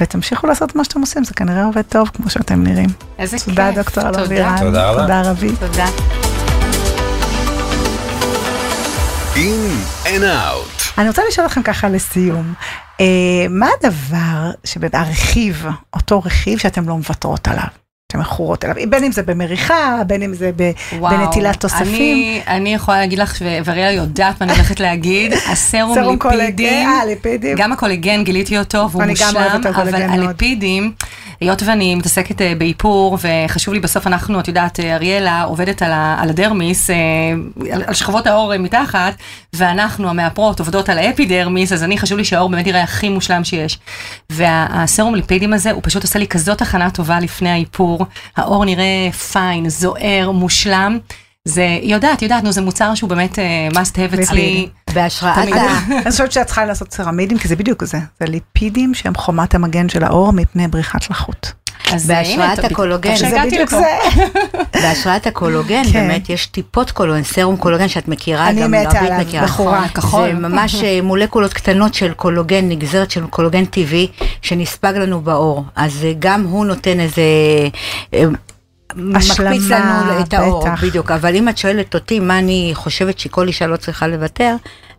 ותמשיכו 0.00 0.46
לעשות 0.46 0.76
מה 0.76 0.84
שאתם 0.84 1.00
עושים, 1.00 1.24
זה 1.24 1.34
כנראה 1.34 1.64
עובד 1.64 1.82
טוב 1.82 2.08
כמו 2.14 2.30
שאתם 2.30 2.62
נראים. 2.62 2.90
איזה 3.18 3.36
כיף. 3.38 3.46
תודה 3.48 3.70
דוקטור 3.74 4.02
אלון 4.04 4.12
תודה. 4.14 4.28
בירן, 4.28 4.58
תודה 4.60 4.90
רבה. 4.90 5.00
תודה 5.02 5.22
רבי. 5.30 5.48
תודה. 5.60 6.25
אין 9.36 9.80
and 10.04 10.22
out. 10.22 10.98
אני 10.98 11.08
רוצה 11.08 11.22
לשאול 11.28 11.46
אתכם 11.46 11.62
ככה 11.62 11.88
לסיום, 11.88 12.54
אה, 13.00 13.04
מה 13.50 13.68
הדבר, 13.80 14.50
שבאמת, 14.64 14.94
הרכיב, 14.94 15.66
אותו 15.94 16.22
רכיב 16.24 16.58
שאתם 16.58 16.88
לא 16.88 16.96
מוותרות 16.96 17.48
עליו, 17.48 17.64
אתם 18.12 18.20
מכורות 18.20 18.64
אליו, 18.64 18.76
בין 18.90 19.04
אם 19.04 19.12
זה 19.12 19.22
במריחה, 19.22 20.02
בין 20.06 20.22
אם 20.22 20.34
זה 20.34 20.50
ב- 20.56 20.70
וואו, 20.98 21.16
בנטילת 21.16 21.60
תוספים. 21.60 21.86
אני, 21.86 22.40
אני 22.46 22.74
יכולה 22.74 22.98
להגיד 22.98 23.18
לך, 23.18 23.38
ו- 23.40 23.58
ואריאלה 23.64 23.92
יודעת 23.92 24.40
מה 24.40 24.46
אני 24.46 24.54
הולכת 24.54 24.80
להגיד, 24.80 25.32
הסרום 25.52 25.94
סרום 26.02 26.18
קולגן, 26.18 26.38
ליפידים, 26.46 26.88
אה, 26.88 27.04
ליפידים. 27.06 27.56
גם 27.56 27.72
הקולגן 27.72 28.24
גיליתי 28.24 28.58
אותו 28.58 28.88
והוא 28.90 29.04
מושלם, 29.04 29.60
אבל. 29.74 29.94
הליפידים, 30.02 30.92
היות 31.40 31.62
ואני 31.62 31.94
מתעסקת 31.94 32.42
אה, 32.42 32.52
באיפור 32.58 33.18
וחשוב 33.20 33.74
לי 33.74 33.80
בסוף 33.80 34.06
אנחנו, 34.06 34.40
את 34.40 34.48
יודעת, 34.48 34.80
אה, 34.80 34.94
אריאלה 34.94 35.42
עובדת 35.42 35.82
על, 35.82 35.92
ה, 35.92 36.16
על 36.20 36.28
הדרמיס, 36.28 36.90
אה, 36.90 36.96
על, 37.72 37.82
על 37.86 37.94
שכבות 37.94 38.26
האור 38.26 38.56
מתחת, 38.56 39.14
ואנחנו 39.52 40.08
המאפרות 40.08 40.58
עובדות 40.60 40.88
על 40.88 40.98
האפידרמיס, 40.98 41.72
אז 41.72 41.82
אני 41.82 41.98
חשוב 41.98 42.18
לי 42.18 42.24
שהאור 42.24 42.48
באמת 42.48 42.66
יראה 42.66 42.82
הכי 42.82 43.08
מושלם 43.08 43.44
שיש. 43.44 43.78
והסרום 44.30 45.14
ליפידים 45.14 45.52
הזה, 45.52 45.70
הוא 45.70 45.80
פשוט 45.84 46.02
עושה 46.02 46.18
לי 46.18 46.26
כזאת 46.26 46.62
הכנה 46.62 46.90
טובה 46.90 47.20
לפני 47.20 47.50
האיפור, 47.50 48.06
האור 48.36 48.64
נראה 48.64 49.12
פיין, 49.32 49.68
זוהר, 49.68 50.30
מושלם. 50.30 50.98
זה, 51.44 51.78
יודעת, 51.82 52.22
יודעת, 52.22 52.44
נו, 52.44 52.52
זה 52.52 52.60
מוצר 52.60 52.94
שהוא 52.94 53.10
באמת 53.10 53.38
אה, 53.38 53.68
must 53.72 53.94
have 53.94 54.20
אצלי. 54.22 54.68
בהשראת. 54.96 55.36
ה... 55.36 55.78
אני 56.02 56.10
חושבת 56.10 56.32
שאת 56.32 56.46
צריכה 56.46 56.64
לעשות 56.64 56.88
צרמידים, 56.88 57.38
כי 57.38 57.48
זה 57.48 57.56
בדיוק 57.56 57.84
זה, 57.84 57.98
זה 58.20 58.26
ליפידים 58.26 58.94
שהם 58.94 59.14
חומת 59.14 59.54
המגן 59.54 59.88
של 59.88 60.04
האור 60.04 60.32
מפני 60.32 60.68
בריחת 60.68 61.10
לחות. 61.10 61.52
אז 61.92 62.06
בהשראת 62.06 62.64
הקולוגן. 62.64 63.16
זה 63.16 63.38
בדיוק. 63.46 63.70
זה. 63.82 63.96
בהשראת 64.74 65.26
הקולוגן, 65.26 65.82
כן. 65.84 65.92
באמת 65.92 66.30
יש 66.30 66.46
טיפות 66.46 66.90
קולוגן, 66.90 67.22
סרום 67.22 67.56
קולוגן 67.56 67.88
שאת 67.88 68.08
מכירה, 68.08 68.48
אני 68.48 68.62
גם 68.62 68.70
מתה 68.70 68.88
רבית 68.88 69.02
עליו, 69.02 69.20
מכירה. 69.20 69.44
בחורה. 69.44 69.78
נכון, 69.78 69.88
כחול. 69.88 70.26
זה 70.26 70.32
ממש 70.32 70.74
אה, 70.74 71.02
מולקולות 71.02 71.52
קטנות 71.52 71.94
של 71.94 72.12
קולוגן, 72.12 72.68
נגזרת 72.68 73.10
של 73.10 73.26
קולוגן 73.26 73.64
טבעי, 73.64 74.08
שנספג 74.42 74.92
לנו 74.96 75.20
בעור. 75.20 75.64
אז 75.76 76.04
אה, 76.04 76.12
גם 76.18 76.44
הוא 76.44 76.66
נותן 76.66 77.00
איזה... 77.00 77.22
אה, 78.14 78.24
השלמה, 79.14 79.50
מקפיץ 79.50 79.70
לנו 79.70 80.20
את 80.20 80.34
האור, 80.34 80.62
בטח. 80.62 80.84
בדיוק. 80.84 81.10
אבל 81.10 81.36
אם 81.36 81.48
את 81.48 81.58
שואלת 81.58 81.94
אותי 81.94 82.20
מה 82.20 82.38
אני 82.38 82.70
חושבת 82.74 83.18
שכל 83.18 83.48
אישה 83.48 83.66
לא 83.66 83.76
צריכה 83.76 84.06
לוותר, 84.06 84.56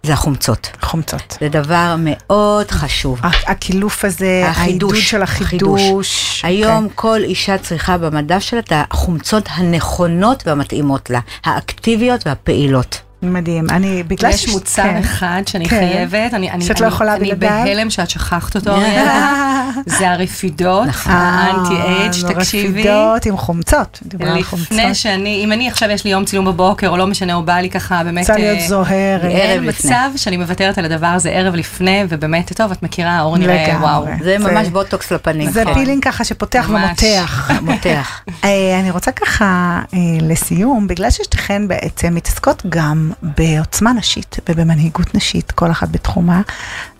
זה 0.08 0.14
החומצות. 0.14 0.70
חומצות. 0.82 1.38
זה 1.42 1.50
דבר 1.50 1.96
מאוד 2.00 2.72
חשוב. 2.72 3.20
הקילוף 3.48 4.06
הזה, 4.06 4.44
העידוד 4.56 4.92
החידוש, 4.92 5.10
של 5.12 5.22
החידוש. 5.22 6.42
היום 6.46 6.84
אוקיי. 6.84 6.96
כל 6.96 7.20
אישה 7.24 7.58
צריכה 7.58 7.98
במדף 7.98 8.40
שלה 8.40 8.60
את 8.60 8.74
החומצות 8.76 9.44
הנכונות 9.50 10.48
והמתאימות 10.48 11.10
לה, 11.10 11.20
האקטיביות 11.44 12.28
והפעילות. 12.28 13.07
מדהים, 13.22 13.68
אני, 13.70 14.04
בגלל 14.04 14.30
יש 14.32 14.44
ש- 14.44 14.50
מוצר 14.50 14.84
כן. 14.84 14.98
אחד 14.98 15.42
שאני 15.46 15.70
כן. 15.70 15.80
חייבת, 15.80 16.34
אני, 16.34 16.52
אני, 16.52 16.66
שאת 16.66 16.80
לא 16.80 16.86
אני, 16.86 16.94
יכולה 16.96 17.16
אני 17.16 17.36
בלעדיו? 17.36 17.66
בהלם 17.66 17.90
שאת 17.90 18.10
שכחת 18.10 18.56
אותו, 18.56 18.72
אריאלה. 18.72 19.48
זה 19.86 20.10
הרפידות, 20.12 20.88
נכון. 20.88 21.12
ה 21.16 21.27
anti-age, 21.27 22.26
אה, 22.26 22.34
תקשיבי. 22.34 22.80
רפידות 22.80 23.26
עם 23.26 23.38
חומצות. 23.38 24.00
דיברה 24.06 24.34
על 24.34 24.44
חומצות. 24.44 24.72
לפני 24.72 24.96
שאני, 24.96 25.42
אם 25.44 25.52
אני 25.52 25.68
עכשיו 25.68 25.90
יש 25.90 26.04
לי 26.04 26.12
יום 26.12 26.26
צילום 26.26 26.46
בבוקר, 26.46 26.90
או 26.90 26.98
לא 26.98 27.08
משנה, 27.08 27.34
או 27.34 27.44
בא 27.44 27.54
לי 27.56 27.70
ככה 27.70 28.04
באמת... 28.04 28.30
רוצה 28.30 28.38
להיות 28.42 28.60
אה, 28.60 28.68
זוהרת. 28.68 29.22
ערב 29.24 29.64
לפני. 29.64 29.92
מצב 29.92 30.10
שאני 30.16 30.38
מוותרת 30.38 30.78
על 30.78 30.86
הדבר 30.86 31.08
הזה 31.08 31.30
ערב 31.30 31.56
לפני, 31.56 32.04
ובאמת, 32.10 32.54
טוב, 32.54 32.72
את 32.72 32.84
מכירה, 32.84 33.12
העור 33.12 33.38
נראה. 33.38 33.78
וואו. 33.82 34.06
זה 34.24 34.38
ממש 34.38 34.68
בוטוקס 34.68 35.12
לפנים. 35.12 35.52
זה 35.52 35.66
כן. 35.66 35.74
פילינג 35.74 36.04
ככה 36.04 36.24
שפותח. 36.24 36.70
ומותח. 36.70 37.52
מותח. 37.62 38.22
אה, 38.44 38.80
אני 38.80 38.92
רוצה 38.92 39.12
ככה 39.12 39.46
אה, 39.94 40.00
לסיום, 40.22 40.88
בגלל 40.88 41.10
ששתיכן 41.10 41.68
בעצם 41.68 42.16
מתעסקות 42.16 42.64
גם 42.70 43.07
בעוצמה 43.22 43.94
נשית 43.94 44.40
ובמנהיגות 44.50 45.16
נשית, 45.16 45.52
כל 45.52 45.72
אחת 45.72 45.90
בתחומה, 45.90 46.42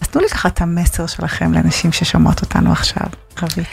אז 0.02 0.08
תנו 0.08 0.22
לי 0.22 0.30
ככה 0.30 0.50
את 0.50 0.62
המסר 0.62 1.08
שלכם 1.08 1.54
לנשים 1.54 1.92
ששומעות 1.92 2.42
אותנו 2.42 2.72
עכשיו. 2.72 3.08
רבית. 3.42 3.68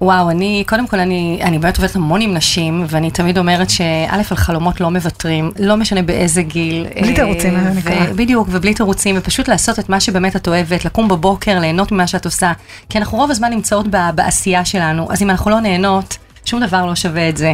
וואו, 0.00 0.30
אני, 0.30 0.64
קודם 0.66 0.86
כל, 0.86 0.98
אני, 0.98 1.38
אני 1.42 1.58
באמת 1.58 1.76
עובדת 1.76 1.96
המון 1.96 2.20
עם 2.20 2.34
נשים, 2.34 2.84
ואני 2.88 3.10
תמיד 3.10 3.38
אומרת 3.38 3.70
שא', 3.70 4.06
על 4.08 4.22
חלומות 4.22 4.80
לא 4.80 4.90
מוותרים, 4.90 5.52
לא 5.58 5.76
משנה 5.76 6.02
באיזה 6.02 6.42
גיל. 6.42 6.86
בלי 7.00 7.10
אה, 7.10 7.14
תירוצים, 7.14 7.54
שנקרא. 7.74 8.10
ו- 8.10 8.16
בדיוק, 8.16 8.48
ובלי 8.50 8.74
תירוצים, 8.74 9.16
ופשוט 9.18 9.48
לעשות 9.48 9.78
את 9.78 9.88
מה 9.88 10.00
שבאמת 10.00 10.36
את 10.36 10.48
אוהבת, 10.48 10.84
לקום 10.84 11.08
בבוקר, 11.08 11.58
ליהנות 11.58 11.92
ממה 11.92 12.06
שאת 12.06 12.24
עושה. 12.24 12.52
כי 12.88 12.98
אנחנו 12.98 13.18
רוב 13.18 13.30
הזמן 13.30 13.50
נמצאות 13.50 13.86
בעשייה 14.14 14.64
שלנו, 14.64 15.12
אז 15.12 15.22
אם 15.22 15.30
אנחנו 15.30 15.50
לא 15.50 15.60
נהנות, 15.60 16.16
שום 16.46 16.60
דבר 16.60 16.86
לא 16.86 16.94
שווה 16.94 17.28
את 17.28 17.36
זה. 17.36 17.52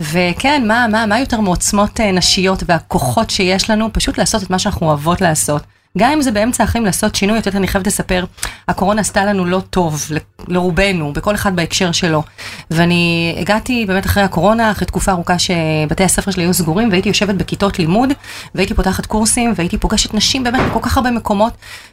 וכן, 0.00 0.64
מה, 0.66 0.86
מה, 0.90 1.06
מה 1.06 1.20
יותר 1.20 1.40
מעוצמות 1.40 2.00
אה, 2.00 2.12
נשיות 2.12 2.62
והכוחות 2.66 3.30
שיש 3.30 3.70
לנו, 3.70 3.92
פשוט 3.92 4.18
לעשות 4.18 4.42
את 4.42 4.50
מה 4.50 4.58
שאנחנו 4.58 4.86
אוהבות 4.86 5.20
לעשות. 5.20 5.62
גם 5.98 6.10
אם 6.10 6.22
זה 6.22 6.30
באמצע 6.30 6.64
החיים 6.64 6.84
לעשות 6.84 7.14
שינוי, 7.14 7.36
יותר 7.36 7.50
אני 7.56 7.68
חייבת 7.68 7.86
לספר, 7.86 8.24
הקורונה 8.68 9.00
עשתה 9.00 9.24
לנו 9.24 9.44
לא 9.44 9.60
טוב, 9.70 10.04
לרובנו, 10.48 11.12
בכל 11.12 11.34
אחד 11.34 11.56
בהקשר 11.56 11.92
שלו. 11.92 12.22
ואני 12.70 13.34
הגעתי 13.40 13.84
באמת 13.86 14.06
אחרי 14.06 14.22
הקורונה, 14.22 14.70
אחרי 14.70 14.86
תקופה 14.86 15.12
ארוכה 15.12 15.38
שבתי 15.38 16.04
הספר 16.04 16.30
שלי 16.30 16.42
היו 16.42 16.54
סגורים, 16.54 16.90
והייתי 16.90 17.08
יושבת 17.08 17.34
בכיתות 17.34 17.78
לימוד, 17.78 18.10
והייתי 18.54 18.74
פותחת 18.74 19.06
קורסים, 19.06 19.52
והייתי 19.56 19.78
פוגשת 19.78 20.14
נשים 20.14 20.44
באמת 20.44 20.60
בכל 20.70 20.80
כך 20.82 20.96
הרבה 20.96 21.10
מקומות, 21.10 21.52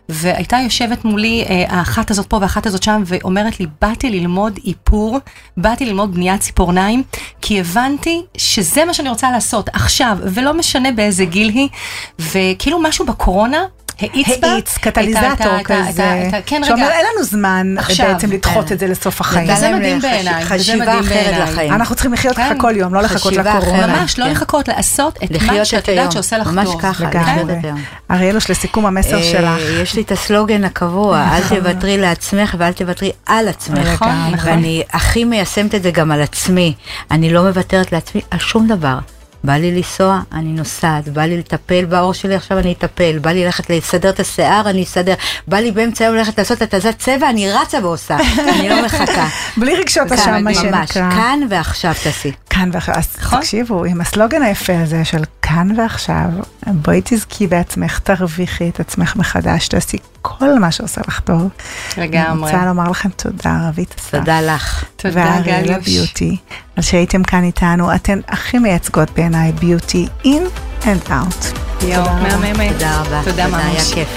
והייתה 0.10 0.58
יושבת 0.58 1.06
מולי 1.06 1.46
אה, 1.50 1.66
האחת 1.70 2.12
הזאת 2.12 2.26
פה 2.26 2.38
והאחת 2.38 2.66
הזאת 2.66 2.84
שם, 2.84 3.04
ואומרת 3.06 3.60
לי, 3.60 3.68
באתי 3.82 4.10
ללמוד 4.10 4.60
איפור, 4.68 5.20
באתי 5.58 5.86
ללמוד 5.86 6.16
בניית 6.16 6.42
ציפורניים, 6.42 7.04
כי 7.42 7.60
הבנתי 7.60 8.22
שזה 8.38 8.86
מה 8.86 8.94
שאני 8.94 9.10
רוצה 9.10 9.32
לעשות 9.32 9.70
עכשיו, 9.74 10.18
ולא 10.22 10.54
משנה 10.54 10.92
באיזה 10.92 11.26
גיל 11.26 11.50
היא, 11.50 11.70
וכאילו 12.20 12.82
משהו 12.82 13.06
בקורונה, 13.06 13.66
האיץ 14.02 14.40
בה, 14.42 14.52
האיץ, 14.52 14.78
קטליזטור 14.78 15.64
כזה, 15.64 16.30
כן 16.46 16.62
שאומר 16.64 16.86
רגע, 16.86 16.96
אין 16.96 17.06
לנו 17.16 17.24
זמן 17.24 17.76
עכשיו, 17.78 18.08
בעצם 18.08 18.32
לדחות 18.32 18.68
כן. 18.68 18.74
את 18.74 18.80
זה 18.80 18.88
לסוף 18.88 19.22
החיים. 19.22 19.54
וזה 19.54 19.72
מדהים 19.72 20.00
בעיניי, 20.00 20.46
חשיבה 20.46 21.00
אחרת. 21.00 21.50
לחיים. 21.50 21.74
אנחנו 21.74 21.96
צריכים 21.96 22.14
לחיות 22.14 22.36
ככה 22.36 22.50
כן. 22.50 22.60
כל 22.60 22.74
יום, 22.78 22.94
לא 22.94 23.02
לחכות 23.02 23.34
לקורונה. 23.34 23.88
ממש, 23.88 24.20
לא. 24.20 24.28
לחכות, 24.28 24.68
לעשות 24.68 25.20
את 25.24 25.42
מה 25.42 25.66
שאת 25.66 25.84
את 25.84 25.88
יודעת. 25.88 26.12
שעושה 26.12 26.38
לך 26.38 26.48
ממש 26.48 26.68
טוב. 26.68 26.82
ככה, 26.82 27.12
כן? 27.12 27.22
לחיות 27.22 27.50
את 27.50 27.56
לגמרי. 27.56 27.68
היום. 27.68 27.82
אריאלוש, 28.12 28.52
לסיכום 28.52 28.86
המסר 28.86 29.18
אה, 29.18 29.24
שלך. 29.24 29.62
יש 29.84 29.96
לי 29.96 30.02
את 30.02 30.12
הסלוגן 30.12 30.64
הקבוע, 30.64 31.30
אל 31.34 31.42
תוותרי 31.50 31.98
לעצמך 31.98 32.56
ואל 32.58 32.72
תוותרי 32.72 33.12
על 33.26 33.48
עצמך. 33.48 33.88
נכון, 33.94 34.10
נכון. 34.32 34.50
ואני 34.50 34.84
הכי 34.94 35.24
מיישמת 35.24 35.76
את 35.76 35.84
זה 35.84 35.92
גם 35.92 36.12
על 36.12 36.22
עצמי. 36.22 36.74
אני 37.12 37.34
לא 37.34 37.44
מוותרת 37.44 37.92
לעצמי 37.92 38.22
על 38.32 38.40
שום 38.40 38.68
דבר. 38.68 38.98
בא 39.44 39.54
לי 39.54 39.72
לנסוע, 39.76 40.20
אני 40.34 40.50
נוסעת, 40.50 41.10
בא 41.10 41.22
לי 41.22 41.38
לטפל 41.38 41.86
בעור 41.86 42.14
שלי, 42.14 42.36
עכשיו 42.36 42.60
אני 42.60 42.74
אטפל, 42.74 43.20
בא 43.20 43.30
לי 43.30 43.46
ללכת 43.46 43.70
לסדר 43.70 44.10
את 44.10 44.20
השיער, 44.20 44.70
אני 44.70 44.84
אסדר, 44.84 45.14
בא 45.48 45.58
לי 45.58 45.72
באמצע 45.72 46.06
היום 46.06 46.16
ללכת 46.16 46.38
לעשות 46.38 46.62
התזת 46.62 46.96
צבע, 47.00 47.30
אני 47.30 47.52
רצה 47.52 47.78
ועושה, 47.82 48.18
אני 48.60 48.70
לא 48.70 48.86
מחכה. 48.86 49.28
בלי 49.58 49.76
רגשות 49.76 50.12
אשם, 50.12 50.32
מה 50.32 50.40
ממש, 50.40 50.58
שנקרא. 50.58 51.12
כאן 51.12 51.40
ועכשיו 51.50 51.94
תעשי. 52.04 52.32
כאן 52.50 52.70
ועכשיו, 52.74 52.96
אז 52.98 53.08
נכון. 53.22 53.40
תקשיבו, 53.40 53.86
עם 53.86 54.02
הסלוגן 54.02 54.42
היפה 54.42 54.74
הזה 54.82 55.06
של 55.06 55.24
כאן 55.54 55.80
ועכשיו, 55.80 56.28
בואי 56.68 57.02
תזכי 57.04 57.48
בעצמך, 57.48 58.00
תרוויחי 58.00 58.70
את 58.70 58.80
עצמך 58.80 59.16
מחדש, 59.16 59.68
תעשי 59.68 59.98
כל 60.22 60.60
מה 60.60 60.72
שעושה 60.72 61.02
לך 61.08 61.20
טוב. 61.20 61.50
אני 61.98 62.08
לגמרי. 62.08 62.52
רוצה 62.52 62.66
לומר 62.66 62.90
לכם 62.92 63.10
תודה, 63.10 63.58
רבית 63.70 63.96
אסף. 64.00 64.12
תודה 64.18 64.42
לך. 64.42 64.84
תודה, 64.96 65.16
והאריאלה 65.16 65.62
גליוש. 65.68 65.86
ביוטי, 65.88 66.38
על 66.76 66.84
שהייתם 66.84 67.24
כאן 67.24 67.44
איתנו, 67.44 67.96
אתן 67.96 68.20
הכי 68.28 68.60
מייצגות 68.60 69.12
בעיניי 69.12 69.52
ביוטי 69.52 70.08
in 70.24 70.28
and 70.82 71.10
out. 71.10 71.58
יואו, 71.86 72.14
מהממת. 72.14 72.72
תודה 72.72 73.02
רבה. 73.02 73.22
תודה 73.24 73.46
היה 73.46 73.74
ממש. 73.74 73.94
כיף. 73.94 74.08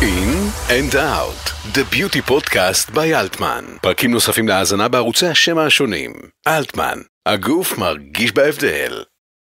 In 0.00 0.68
and 0.68 0.94
Out, 0.94 1.50
The 1.74 1.94
Beauty 1.94 2.30
Podcast 2.30 2.94
by 2.94 3.14
אלטמן. 3.14 3.64
פרקים 3.82 4.10
נוספים 4.10 4.48
להאזנה 4.48 4.88
בערוצי 4.88 5.26
השמע 5.26 5.64
השונים. 5.64 6.12
אלטמן, 6.48 6.98
הגוף 7.26 7.78
מרגיש 7.78 8.32
בהבדל. 8.32 9.02